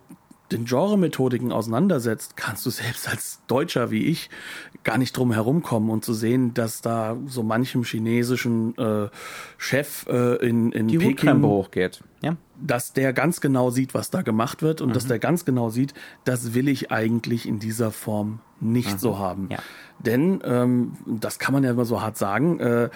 [0.52, 4.32] den Genre-Methodiken auseinandersetzt, kannst du selbst als Deutscher wie ich
[4.84, 9.10] gar nicht drum herumkommen und zu sehen, dass da so manchem chinesischen äh,
[9.60, 12.04] Chef äh, in, in Die Peking hochgeht.
[12.24, 12.36] Ja.
[12.62, 15.10] Dass der ganz genau sieht, was da gemacht wird und dass Mhm.
[15.10, 15.94] der ganz genau sieht,
[16.26, 19.44] das will ich eigentlich in dieser Form nicht so haben.
[19.44, 19.52] Mhm.
[19.52, 19.60] Ja.
[20.00, 22.90] Denn, ähm, das kann man ja immer so hart sagen, äh,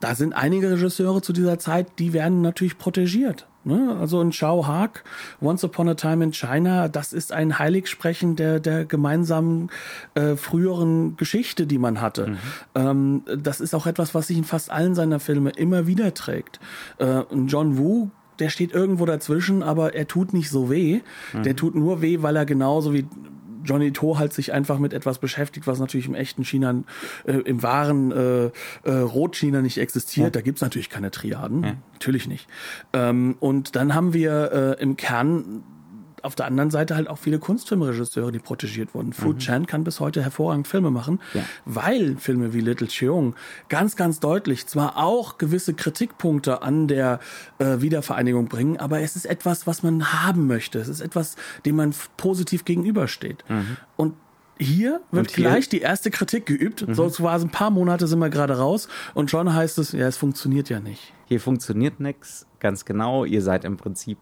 [0.00, 3.46] da sind einige Regisseure zu dieser Zeit, die werden natürlich protegiert.
[3.66, 3.96] Ne?
[3.98, 5.02] Also in Shao Haag,
[5.40, 9.70] Once Upon a Time in China, das ist ein Heiligsprechen der, der gemeinsamen
[10.14, 12.36] äh, früheren Geschichte, die man hatte.
[12.74, 16.60] Ähm, das ist auch etwas, was sich in fast allen seiner Filme immer wieder trägt.
[16.98, 21.00] Äh, John Woo der steht irgendwo dazwischen, aber er tut nicht so weh.
[21.44, 23.06] Der tut nur weh, weil er genauso wie
[23.64, 26.82] Johnny To halt sich einfach mit etwas beschäftigt, was natürlich im echten China,
[27.24, 28.50] äh, im wahren äh, äh,
[28.84, 30.36] Rot-China nicht existiert.
[30.36, 31.78] Da gibt's natürlich keine Triaden.
[31.94, 32.46] Natürlich nicht.
[32.92, 35.62] Ähm, und dann haben wir äh, im Kern
[36.24, 39.12] auf der anderen Seite halt auch viele Kunstfilmregisseure, die protegiert wurden.
[39.12, 41.42] Fu Chan kann bis heute hervorragend Filme machen, Ja.
[41.64, 43.34] weil Filme wie Little Cheung
[43.68, 47.20] ganz, ganz deutlich zwar auch gewisse Kritikpunkte an der
[47.58, 50.78] äh, Wiedervereinigung bringen, aber es ist etwas, was man haben möchte.
[50.78, 53.44] Es ist etwas, dem man positiv gegenübersteht.
[53.96, 54.14] Und
[54.58, 56.86] hier wird hier- gleich die erste Kritik geübt.
[56.92, 60.16] So quasi ein paar Monate sind wir gerade raus und schon heißt es, ja, es
[60.16, 61.12] funktioniert ja nicht.
[61.26, 63.24] Hier funktioniert nichts, ganz genau.
[63.24, 64.18] Ihr seid im Prinzip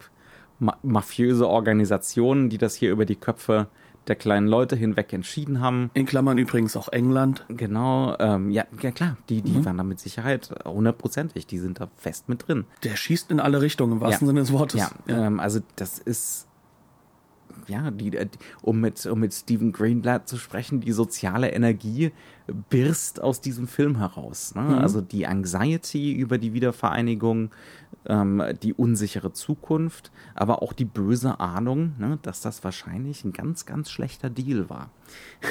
[0.62, 3.66] ma mafiöse Organisationen, die das hier über die Köpfe
[4.08, 5.90] der kleinen Leute hinweg entschieden haben.
[5.94, 7.44] In Klammern übrigens auch England.
[7.48, 11.88] Genau, ähm, ja, ja klar, die, die waren da mit Sicherheit hundertprozentig, die sind da
[11.96, 12.64] fest mit drin.
[12.82, 14.30] Der schießt in alle Richtungen, im wahrsten Ja.
[14.30, 14.80] Sinne des Wortes.
[14.80, 16.48] Ja, Ähm, also das ist
[17.68, 18.12] ja, die,
[18.62, 22.12] um mit, um mit Stephen Greenblatt zu sprechen, die soziale Energie
[22.70, 24.54] birst aus diesem Film heraus.
[24.54, 24.62] Ne?
[24.62, 24.74] Mhm.
[24.78, 27.50] Also die Anxiety über die Wiedervereinigung,
[28.06, 33.66] ähm, die unsichere Zukunft, aber auch die böse Ahnung, ne, dass das wahrscheinlich ein ganz,
[33.66, 34.90] ganz schlechter Deal war,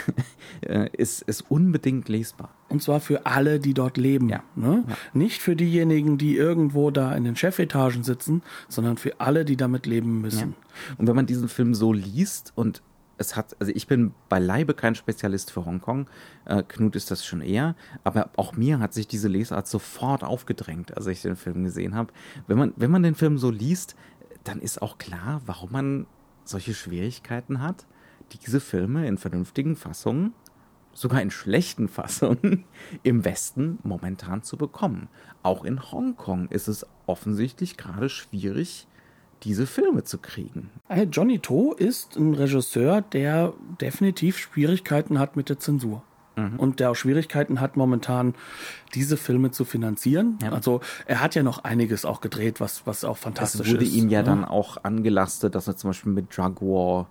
[0.61, 2.49] äh, ist, ist unbedingt lesbar.
[2.69, 4.29] Und zwar für alle, die dort leben.
[4.29, 4.43] Ja.
[4.55, 4.83] Ne?
[4.87, 4.95] Ja.
[5.13, 9.85] Nicht für diejenigen, die irgendwo da in den Chefetagen sitzen, sondern für alle, die damit
[9.85, 10.55] leben müssen.
[10.57, 10.95] Ja.
[10.97, 12.81] Und wenn man diesen Film so liest und
[13.21, 16.09] es hat, also ich bin beileibe kein Spezialist für Hongkong,
[16.45, 20.95] äh, Knut ist das schon eher, aber auch mir hat sich diese Lesart sofort aufgedrängt,
[20.97, 22.11] als ich den Film gesehen habe.
[22.47, 23.95] Wenn man, wenn man den Film so liest,
[24.43, 26.07] dann ist auch klar, warum man
[26.43, 27.85] solche Schwierigkeiten hat,
[28.45, 30.33] diese Filme in vernünftigen Fassungen,
[30.93, 32.65] sogar in schlechten Fassungen,
[33.03, 35.07] im Westen momentan zu bekommen.
[35.43, 38.87] Auch in Hongkong ist es offensichtlich gerade schwierig,
[39.43, 40.69] diese Filme zu kriegen.
[41.11, 46.03] Johnny To ist ein Regisseur, der definitiv Schwierigkeiten hat mit der Zensur.
[46.35, 46.59] Mhm.
[46.59, 48.35] Und der auch Schwierigkeiten hat momentan,
[48.93, 50.37] diese Filme zu finanzieren.
[50.41, 50.51] Ja.
[50.51, 53.67] Also er hat ja noch einiges auch gedreht, was, was auch fantastisch ist.
[53.67, 56.61] Es wurde ist, ihm ja, ja, dann auch angelastet, dass er zum Beispiel mit Drug
[56.61, 57.07] War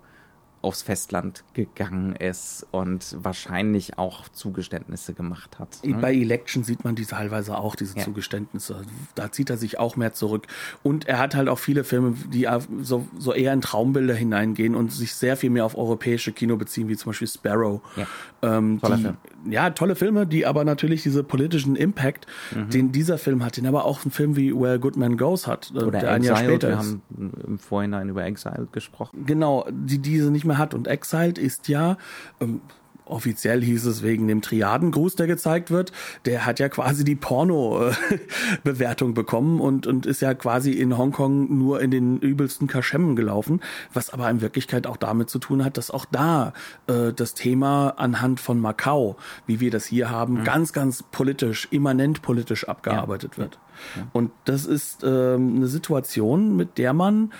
[0.61, 5.79] aufs Festland gegangen ist und wahrscheinlich auch Zugeständnisse gemacht hat.
[5.83, 5.95] Ne?
[5.95, 8.03] Bei Election sieht man die teilweise auch, diese ja.
[8.03, 8.81] Zugeständnisse.
[9.15, 10.47] Da zieht er sich auch mehr zurück.
[10.83, 12.47] Und er hat halt auch viele Filme, die
[12.81, 16.87] so, so eher in Traumbilder hineingehen und sich sehr viel mehr auf europäische Kino beziehen,
[16.87, 17.81] wie zum Beispiel Sparrow.
[17.95, 18.07] Ja,
[18.43, 19.17] ähm, Toller die, Film.
[19.49, 22.69] ja tolle Filme, die aber natürlich diese politischen Impact, mhm.
[22.69, 25.71] den dieser Film hat, den aber auch ein Film wie Where Good Man Goes hat,
[25.75, 26.79] äh, Oder der Exiled, ein Jahr später wir ist.
[26.79, 27.01] haben
[27.47, 29.25] im Vorhinein über Exiled gesprochen.
[29.25, 30.73] Genau, die diese nicht mehr mehr hat.
[30.73, 31.97] Und Exiled ist ja,
[32.39, 32.61] ähm,
[33.05, 35.91] offiziell hieß es wegen dem Triadengruß, der gezeigt wird,
[36.25, 41.81] der hat ja quasi die Porno-Bewertung bekommen und, und ist ja quasi in Hongkong nur
[41.81, 43.59] in den übelsten Kaschemmen gelaufen,
[43.93, 46.53] was aber in Wirklichkeit auch damit zu tun hat, dass auch da
[46.87, 50.43] äh, das Thema anhand von Macau, wie wir das hier haben, mhm.
[50.45, 53.43] ganz, ganz politisch, immanent politisch abgearbeitet ja.
[53.43, 53.59] wird.
[53.97, 54.07] Ja.
[54.13, 57.31] Und das ist ähm, eine Situation, mit der man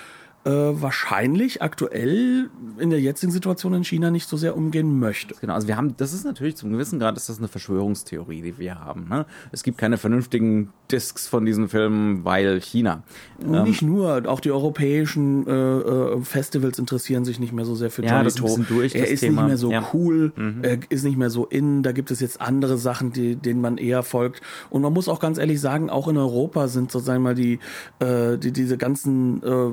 [0.43, 5.35] äh, wahrscheinlich aktuell in der jetzigen Situation in China nicht so sehr umgehen möchte.
[5.39, 8.57] Genau, also wir haben, das ist natürlich zum gewissen Grad ist das eine Verschwörungstheorie, die
[8.57, 9.07] wir haben.
[9.07, 9.25] Ne?
[9.51, 13.03] Es gibt keine vernünftigen Discs von diesen Filmen, weil China.
[13.39, 17.91] Ähm, nicht nur, auch die europäischen äh, äh, Festivals interessieren sich nicht mehr so sehr
[17.91, 18.57] für ja, Johnny To.
[18.67, 19.43] Durch, er ist Thema.
[19.43, 19.87] nicht mehr so ja.
[19.93, 20.63] cool, mhm.
[20.63, 23.77] er ist nicht mehr so in, da gibt es jetzt andere Sachen, die, denen man
[23.77, 24.41] eher folgt.
[24.69, 27.59] Und man muss auch ganz ehrlich sagen, auch in Europa sind sozusagen mal die,
[27.99, 29.71] äh, die diese ganzen äh,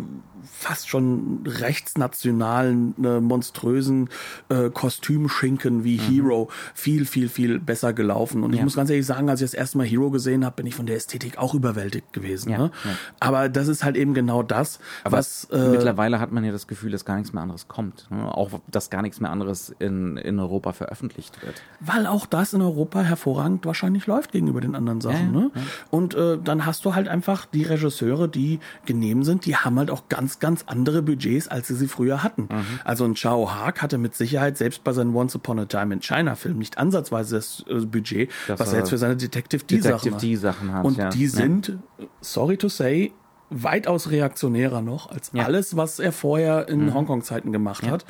[0.51, 4.09] fast schon rechtsnationalen, äh, monströsen
[4.49, 6.03] äh, Kostümschinken wie mhm.
[6.03, 8.42] Hero viel, viel, viel besser gelaufen.
[8.42, 8.59] Und ja.
[8.59, 10.74] ich muss ganz ehrlich sagen, als ich das erste Mal Hero gesehen habe, bin ich
[10.74, 12.51] von der Ästhetik auch überwältigt gewesen.
[12.51, 12.70] Ja, ne?
[12.84, 12.90] ja.
[13.20, 15.44] Aber das ist halt eben genau das, Aber was.
[15.44, 18.11] Äh, mittlerweile hat man ja das Gefühl, dass gar nichts mehr anderes kommt.
[18.11, 18.24] Ne?
[18.34, 21.62] Auch, dass gar nichts mehr anderes in, in Europa veröffentlicht wird.
[21.80, 25.32] Weil auch das in Europa hervorragend wahrscheinlich läuft gegenüber den anderen Sachen.
[25.32, 25.51] ne?
[25.90, 29.90] Und äh, dann hast du halt einfach die Regisseure, die genehm sind, die haben halt
[29.90, 32.43] auch ganz, ganz andere Budgets, als sie sie früher hatten.
[32.43, 32.80] Mhm.
[32.84, 36.01] Also ein Chao Haag hatte mit Sicherheit selbst bei seinem Once Upon a Time in
[36.01, 40.72] China Film nicht ansatzweise das äh, Budget, das was er jetzt für seine Detective D-Sachen
[40.72, 40.84] hat.
[40.84, 41.09] Und ja.
[41.11, 41.78] die sind,
[42.20, 43.12] sorry to say,
[43.51, 45.44] weitaus reaktionärer noch als ja.
[45.44, 46.94] alles, was er vorher in mhm.
[46.94, 47.92] Hongkong-Zeiten gemacht ja.
[47.92, 48.05] hat.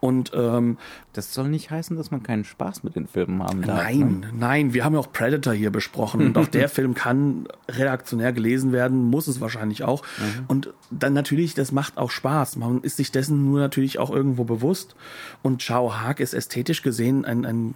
[0.00, 0.78] Und ähm,
[1.12, 3.82] das soll nicht heißen, dass man keinen Spaß mit den Filmen haben darf.
[3.82, 4.32] Nein, ne?
[4.32, 8.72] nein, wir haben ja auch Predator hier besprochen und auch der Film kann reaktionär gelesen
[8.72, 10.02] werden, muss es wahrscheinlich auch.
[10.02, 10.44] Mhm.
[10.48, 12.56] Und dann natürlich, das macht auch Spaß.
[12.56, 14.96] Man ist sich dessen nur natürlich auch irgendwo bewusst.
[15.42, 17.74] Und Chao Haag ist ästhetisch gesehen ein, ein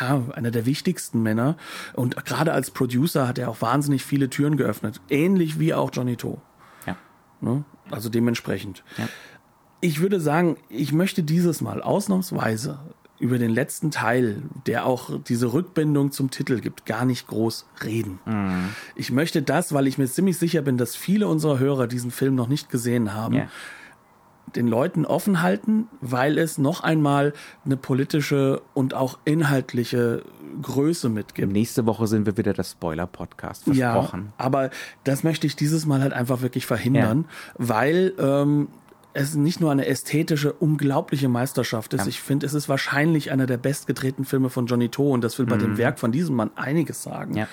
[0.00, 1.56] ja, einer der wichtigsten Männer.
[1.92, 5.00] Und gerade als Producer hat er auch wahnsinnig viele Türen geöffnet.
[5.10, 6.40] Ähnlich wie auch Johnny To.
[7.40, 7.64] Ne?
[7.90, 8.84] Also dementsprechend.
[8.96, 9.08] Ja
[9.84, 12.78] ich würde sagen, ich möchte dieses Mal ausnahmsweise
[13.18, 18.18] über den letzten Teil, der auch diese Rückbindung zum Titel gibt, gar nicht groß reden.
[18.24, 18.70] Mhm.
[18.96, 22.34] Ich möchte das, weil ich mir ziemlich sicher bin, dass viele unserer Hörer diesen Film
[22.34, 23.48] noch nicht gesehen haben, yeah.
[24.56, 27.32] Den Leuten offen halten, weil es noch einmal
[27.64, 30.22] eine politische und auch inhaltliche
[30.62, 31.52] Größe mitgibt.
[31.52, 34.26] Nächste Woche sind wir wieder der Spoiler-Podcast versprochen.
[34.26, 34.70] Ja, aber
[35.04, 37.54] das möchte ich dieses Mal halt einfach wirklich verhindern, ja.
[37.68, 38.68] weil ähm,
[39.14, 42.02] es nicht nur eine ästhetische, unglaubliche Meisterschaft ist.
[42.02, 42.08] Ja.
[42.08, 45.46] Ich finde, es ist wahrscheinlich einer der bestgedrehten Filme von Johnny To und das will
[45.46, 45.78] bei dem mhm.
[45.78, 47.36] Werk von diesem Mann einiges sagen.
[47.36, 47.48] Ja.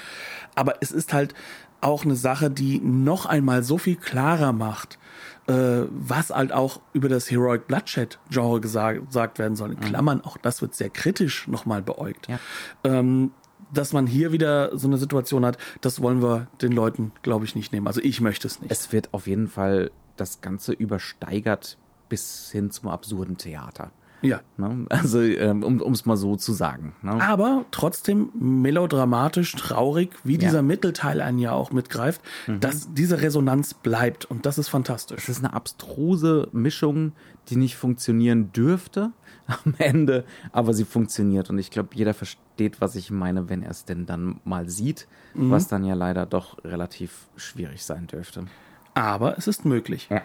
[0.56, 1.34] Aber es ist halt
[1.80, 5.00] auch eine Sache, die noch einmal so viel klarer macht,
[5.48, 9.72] äh, was halt auch über das Heroic Bloodshed-Genre gesagt, gesagt werden soll.
[9.72, 9.82] In mhm.
[9.82, 12.28] Klammern, auch das wird sehr kritisch nochmal beäugt.
[12.28, 12.40] Ja.
[12.84, 13.32] Ähm,
[13.74, 17.56] dass man hier wieder so eine Situation hat, das wollen wir den Leuten, glaube ich,
[17.56, 17.88] nicht nehmen.
[17.88, 18.72] Also ich möchte es nicht.
[18.72, 21.78] Es wird auf jeden Fall das Ganze übersteigert
[22.10, 23.92] bis hin zum absurden Theater.
[24.22, 24.42] Ja.
[24.58, 24.86] Ne?
[24.90, 26.94] Also, ähm, um es mal so zu sagen.
[27.02, 27.22] Ne?
[27.22, 34.26] Aber trotzdem melodramatisch, traurig, wie dieser Mittelteil einen ja auch mitgreift, dass diese Resonanz bleibt
[34.26, 35.24] und das ist fantastisch.
[35.24, 37.14] Es ist eine abstruse Mischung,
[37.50, 39.12] die nicht funktionieren dürfte
[39.48, 41.50] am Ende, aber sie funktioniert.
[41.50, 45.08] Und ich glaube, jeder versteht, was ich meine, wenn er es denn dann mal sieht,
[45.34, 48.46] was dann ja leider doch relativ schwierig sein dürfte.
[48.94, 50.08] Aber es ist möglich.
[50.10, 50.22] Ja.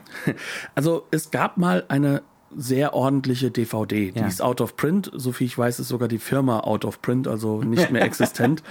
[0.74, 2.22] Also es gab mal eine
[2.54, 4.12] sehr ordentliche DVD.
[4.12, 4.26] Die Ja.
[4.26, 5.10] ist out of print.
[5.14, 8.62] So viel ich weiß, ist sogar die Firma out of print, also nicht mehr existent.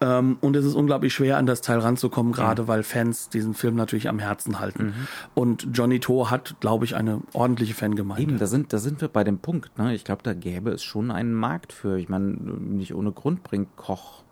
[0.00, 3.74] ähm, und es ist unglaublich schwer, an das Teil ranzukommen, gerade weil Fans diesen Film
[3.76, 4.86] natürlich am Herzen halten.
[4.86, 4.94] Mhm.
[5.34, 8.22] Und Johnny To hat, glaube ich, eine ordentliche Fangemeinde.
[8.22, 9.76] Eben, da sind, da sind wir bei dem Punkt.
[9.78, 9.94] Ne?
[9.94, 11.98] Ich glaube, da gäbe es schon einen Markt für.
[11.98, 14.22] Ich meine, nicht ohne Grund bringt Koch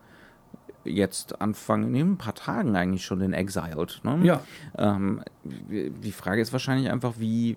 [0.84, 4.00] jetzt Anfang, in ein paar Tagen eigentlich schon den Exiled.
[4.04, 4.20] Ne?
[4.22, 4.40] Ja.
[4.78, 7.56] Ähm, die Frage ist wahrscheinlich einfach, wie,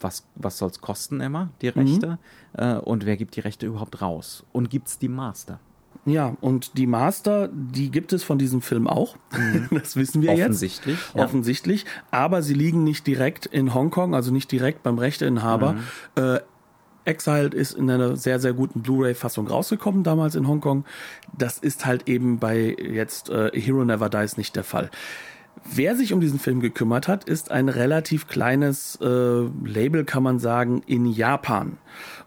[0.00, 2.18] was, was soll es kosten immer, die Rechte?
[2.54, 4.44] Äh, und wer gibt die Rechte überhaupt raus?
[4.52, 5.60] Und gibt es die Master?
[6.04, 9.16] Ja, und die Master, die gibt es von diesem Film auch.
[9.70, 10.38] Das wissen wir jetzt.
[10.38, 10.44] Mhm.
[10.44, 10.98] Offensichtlich.
[11.14, 11.24] ja.
[11.24, 11.84] Offensichtlich.
[12.10, 15.74] Aber sie liegen nicht direkt in Hongkong, also nicht direkt beim Rechteinhaber.
[15.74, 15.80] Mhm.
[16.16, 16.40] Äh,
[17.04, 20.84] Exiled ist in einer sehr, sehr guten Blu-ray-Fassung rausgekommen, damals in Hongkong.
[21.36, 24.90] Das ist halt eben bei jetzt äh, Hero Never Dies nicht der Fall.
[25.64, 30.38] Wer sich um diesen Film gekümmert hat, ist ein relativ kleines äh, Label, kann man
[30.38, 31.78] sagen, in Japan.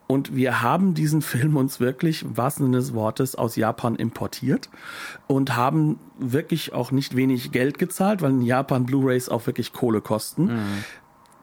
[0.08, 4.70] Und wir haben diesen Film uns wirklich, im wahrsten Sinne des Wortes, aus Japan importiert
[5.28, 10.02] und haben wirklich auch nicht wenig Geld gezahlt, weil in Japan Blu-rays auch wirklich Kohle
[10.02, 10.60] kosten.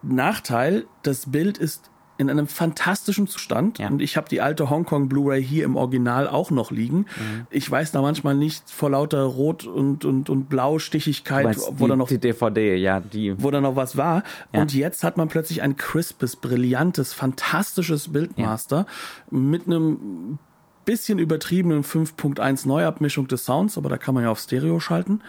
[0.02, 3.88] Nachteil, das Bild ist in einem fantastischen Zustand Ja.
[3.88, 7.06] und ich habe die alte Hongkong Blu-ray hier im Original auch noch liegen.
[7.48, 11.96] Ich weiß da manchmal nicht vor lauter Rot und und und Blaustichigkeit, wo die, da
[11.96, 13.34] noch die DVD, ja, die.
[13.42, 14.24] wo da noch was war.
[14.52, 14.60] Ja.
[14.60, 18.86] Und jetzt hat man plötzlich ein crispes, brillantes, fantastisches Bildmaster
[19.30, 20.38] mit einem
[20.84, 25.20] bisschen übertriebenen 5.1 Neuabmischung des Sounds, aber da kann man ja auf Stereo schalten.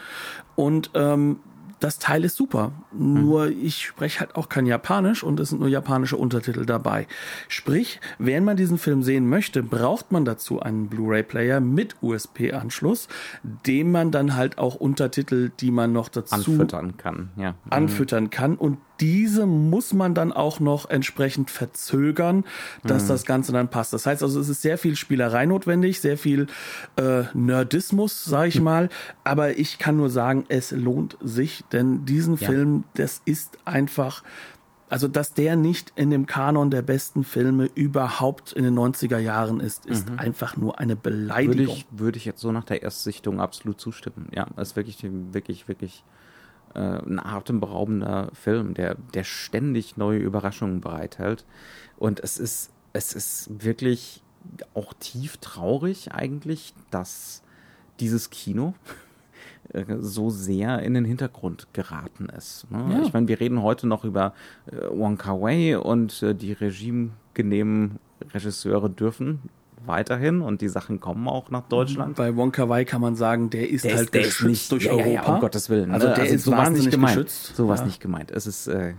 [0.56, 1.40] Und ähm,
[1.80, 2.72] das Teil ist super.
[2.92, 7.08] Nur ich spreche halt auch kein Japanisch und es sind nur japanische Untertitel dabei.
[7.48, 13.08] Sprich, wenn man diesen Film sehen möchte, braucht man dazu einen Blu-ray-Player mit USB-Anschluss,
[13.44, 17.56] dem man dann halt auch Untertitel, die man noch dazu anfüttern kann, ja.
[17.70, 18.56] anfüttern kann.
[18.56, 22.43] Und diese muss man dann auch noch entsprechend verzögern,
[22.84, 23.93] dass das Ganze dann passt.
[23.93, 26.47] Das heißt also, es ist sehr viel Spielerei notwendig, sehr viel
[26.97, 28.89] äh, Nerdismus, sage ich mal.
[29.24, 32.47] Aber ich kann nur sagen, es lohnt sich, denn diesen Ja.
[32.47, 34.24] Film, das ist einfach.
[34.91, 39.60] Also, dass der nicht in dem Kanon der besten Filme überhaupt in den 90er Jahren
[39.60, 41.76] ist, ist einfach nur eine Würde Beleidigung.
[41.76, 44.30] ich, würde ich jetzt so nach der Erstsichtung absolut zustimmen.
[44.34, 46.04] Ja, das ist wirklich, wirklich, wirklich
[46.74, 51.46] äh, ein atemberaubender Film, der, der ständig neue Überraschungen bereithält.
[51.98, 54.24] Und es ist, es ist wirklich
[54.74, 57.44] auch tief traurig eigentlich, dass
[58.00, 58.74] dieses Kino
[59.74, 62.70] äh, so sehr in den Hintergrund geraten ist.
[62.72, 62.86] Ne?
[62.92, 63.02] Ja.
[63.04, 64.34] Ich meine, wir reden heute noch über
[64.68, 68.00] äh, Wong Kar Wai und äh, die regimegenehmen
[68.34, 69.50] Regisseure dürfen
[69.86, 72.16] weiterhin und die Sachen kommen auch nach Deutschland.
[72.16, 74.72] Bei Wonka Wai kann man sagen, der ist Der halt ist, der geschützt ist nicht
[74.72, 75.10] durch ja, Europa.
[75.10, 75.92] Ja, um Gottes Willen.
[75.92, 76.14] Also ne?
[76.16, 77.16] der ist sowas wahnsinnig nicht gemeint.
[77.16, 77.56] geschützt.
[77.56, 77.86] Sowas Ja.
[77.86, 78.32] nicht gemeint.
[78.32, 78.94] Es ist äh,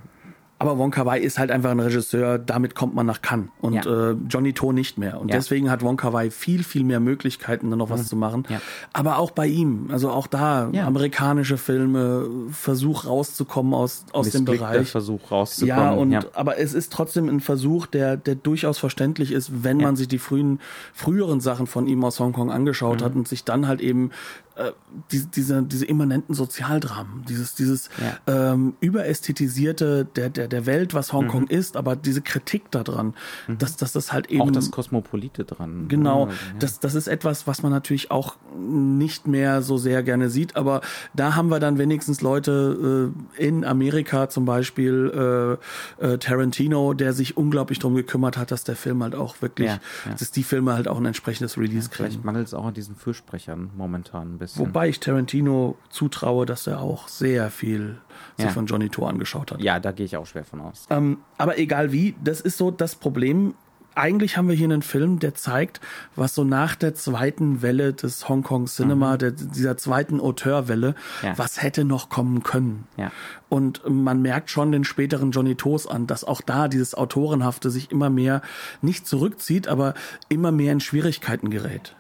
[0.63, 3.49] Aber Wonka Wai ist halt einfach ein Regisseur, damit kommt man nach Cannes.
[3.63, 4.11] Und Ja.
[4.11, 5.19] äh, Johnny To nicht mehr.
[5.19, 5.37] Und Ja.
[5.39, 8.45] deswegen hat Wonka Wai viel, viel mehr Möglichkeiten, da noch was zu machen.
[8.51, 8.61] Ja.
[8.93, 10.87] Aber auch bei ihm, also auch da, Ja.
[10.87, 14.91] amerikanische Filme, Versuch rauszukommen aus, aus dem Bereich.
[14.91, 16.11] Versuch rauszukommen.
[16.13, 19.87] Ja, und aber es ist trotzdem ein Versuch, der, der durchaus verständlich ist, wenn Ja.
[19.87, 20.61] man sich die frühen,
[20.93, 23.05] früheren Sachen von ihm aus Hongkong angeschaut Mhm.
[23.05, 24.11] hat und sich dann halt eben
[24.57, 24.73] äh,
[25.13, 27.91] die, diese, diese immanenten Sozialdramen, dieses, dieses
[28.27, 33.15] ähm, überästhetisierte der, der, der Welt, was Hongkong ist, aber diese Kritik daran,
[33.49, 34.49] dass, dass das halt eben Mhm.
[34.49, 35.87] auch das Kosmopolite dran.
[35.89, 40.31] Genau, Ja, das, das ist etwas, was man natürlich auch nicht mehr so sehr gerne
[40.31, 40.81] sieht, aber
[41.15, 45.59] da haben wir dann wenigstens Leute äh, in Amerika zum Beispiel
[46.01, 49.69] äh, äh, Tarantino, der sich unglaublich drum gekümmert hat, dass der Film halt auch wirklich,
[49.69, 50.15] Ja, ja.
[50.19, 52.27] dass die Filme halt auch ein entsprechendes Release Vielleicht kriegen.
[52.27, 54.67] mangelt es auch an diesen Fürsprechern momentan bisschen.
[54.67, 57.99] Wobei ich Tarantino zutraue, dass er auch sehr viel
[58.37, 58.51] sich Ja.
[58.53, 59.61] von Johnny To angeschaut hat.
[59.61, 60.87] ja, da gehe ich auch schwer von aus.
[60.91, 63.55] Ähm, aber egal wie, das ist so das Problem.
[63.97, 65.81] Eigentlich haben wir hier einen Film, der zeigt,
[66.15, 70.91] was so nach der zweiten Welle des Hongkong Cinema, der, dieser zweiten Auteurwelle,
[71.23, 71.27] Mhm.
[71.27, 71.39] Ja.
[71.39, 72.87] was hätte noch kommen können.
[72.97, 73.11] Ja.
[73.49, 77.91] Und man merkt schon den späteren Johnny Toos an, dass auch da dieses Autorenhafte sich
[77.91, 78.43] immer mehr
[78.81, 79.95] nicht zurückzieht, aber
[80.29, 81.97] immer mehr in Schwierigkeiten gerät.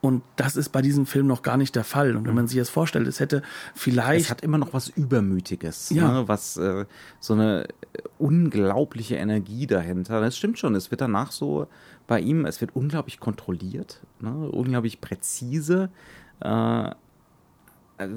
[0.00, 2.16] Und das ist bei diesem Film noch gar nicht der Fall.
[2.16, 3.42] Und wenn man sich das vorstellt, es hätte
[3.74, 4.26] vielleicht.
[4.26, 6.20] Es hat immer noch was Übermütiges, Ja.
[6.20, 6.28] ne?
[6.28, 6.84] was äh,
[7.20, 7.66] so eine
[8.18, 10.20] unglaubliche Energie dahinter.
[10.20, 10.74] Das stimmt schon.
[10.74, 11.66] Es wird danach so
[12.06, 14.30] bei ihm, es wird unglaublich kontrolliert, ne?
[14.50, 15.90] unglaublich präzise.
[16.40, 16.90] Äh,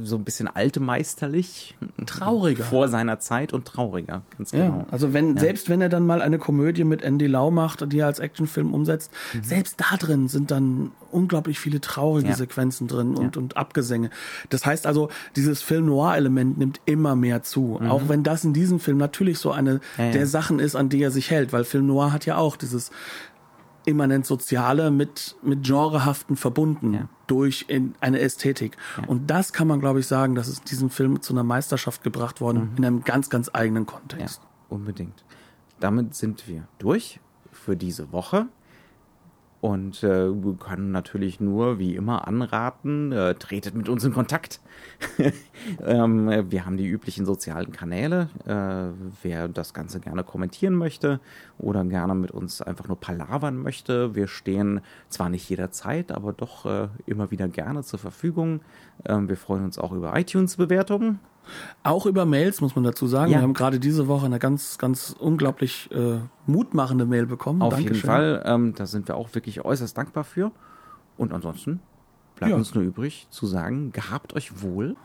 [0.03, 1.75] so ein bisschen altemeisterlich.
[2.07, 2.63] Trauriger.
[2.63, 4.85] Vor seiner Zeit und trauriger, ganz Ja, genau.
[4.89, 8.07] also wenn, selbst wenn er dann mal eine Komödie mit Andy Lau macht, die er
[8.07, 9.11] als Actionfilm umsetzt,
[9.41, 12.31] selbst da drin sind dann unglaublich viele traurige Mhm.
[12.31, 12.37] Ja.
[12.37, 14.09] Sequenzen drin und, und Abgesänge.
[14.49, 17.79] Das heißt also, dieses Film-Noir-Element nimmt immer mehr zu.
[17.87, 19.79] Auch wenn das in diesem Film natürlich so eine Mhm.
[19.97, 20.11] Ja, ja.
[20.11, 22.89] der Sachen ist, an die er sich hält, weil Film Noir hat ja auch dieses
[23.87, 27.09] immanent Soziale mit, mit Genrehaften verbunden Ja.
[27.25, 28.75] durch in eine Ästhetik.
[29.07, 32.41] Und das kann man, glaube ich, sagen, dass es diesem Film zu einer Meisterschaft gebracht
[32.41, 33.87] worden, in einem ganz, ganz eigenen Mhm.
[33.89, 34.41] Ja, Kontext.
[34.69, 35.23] unbedingt.
[35.79, 37.19] Damit sind wir durch
[37.51, 38.47] für diese Woche.
[39.67, 44.61] Und äh, können natürlich nur, wie immer, anraten, äh, tretet mit uns in Kontakt.
[45.85, 48.29] ähm, äh, wir haben die üblichen sozialen Kanäle.
[48.45, 51.19] Äh, wer das Ganze gerne kommentieren möchte
[51.57, 56.65] oder gerne mit uns einfach nur palavern möchte, wir stehen zwar nicht jederzeit, aber doch
[56.65, 58.61] äh, immer wieder gerne zur Verfügung.
[59.03, 61.19] Ähm, wir freuen uns auch über iTunes-Bewertungen.
[61.83, 63.31] Auch über Mails muss man dazu sagen.
[63.31, 63.37] Ja.
[63.39, 67.61] Wir haben gerade diese Woche eine ganz, ganz unglaublich äh, mutmachende Mail bekommen.
[67.61, 67.95] Auf Dankeschön.
[67.95, 68.43] jeden Fall.
[68.45, 70.51] Ähm, da sind wir auch wirklich äußerst dankbar für.
[71.17, 71.79] Und ansonsten
[72.35, 72.57] bleibt Ja.
[72.57, 74.95] uns nur übrig zu sagen, gehabt euch wohl.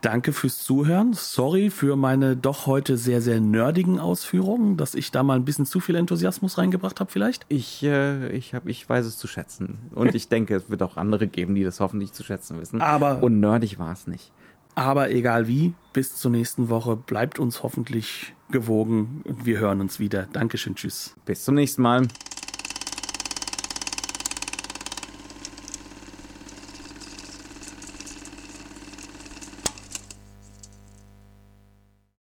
[0.00, 1.12] Danke fürs Zuhören.
[1.12, 5.66] Sorry für meine doch heute sehr, sehr nerdigen Ausführungen, dass ich da mal ein bisschen
[5.66, 7.44] zu viel Enthusiasmus reingebracht habe vielleicht.
[7.48, 9.78] Ich, äh, ich, hab, ich weiß es zu schätzen.
[9.92, 12.80] Und ich denke, es wird auch andere geben, die das hoffentlich zu schätzen wissen.
[12.80, 14.30] Aber- Und nerdig war es nicht.
[14.76, 20.28] Aber egal wie, bis zur nächsten Woche bleibt uns hoffentlich gewogen wir hören uns wieder.
[20.32, 21.16] Dankeschön, tschüss.
[21.24, 22.06] Bis zum nächsten Mal.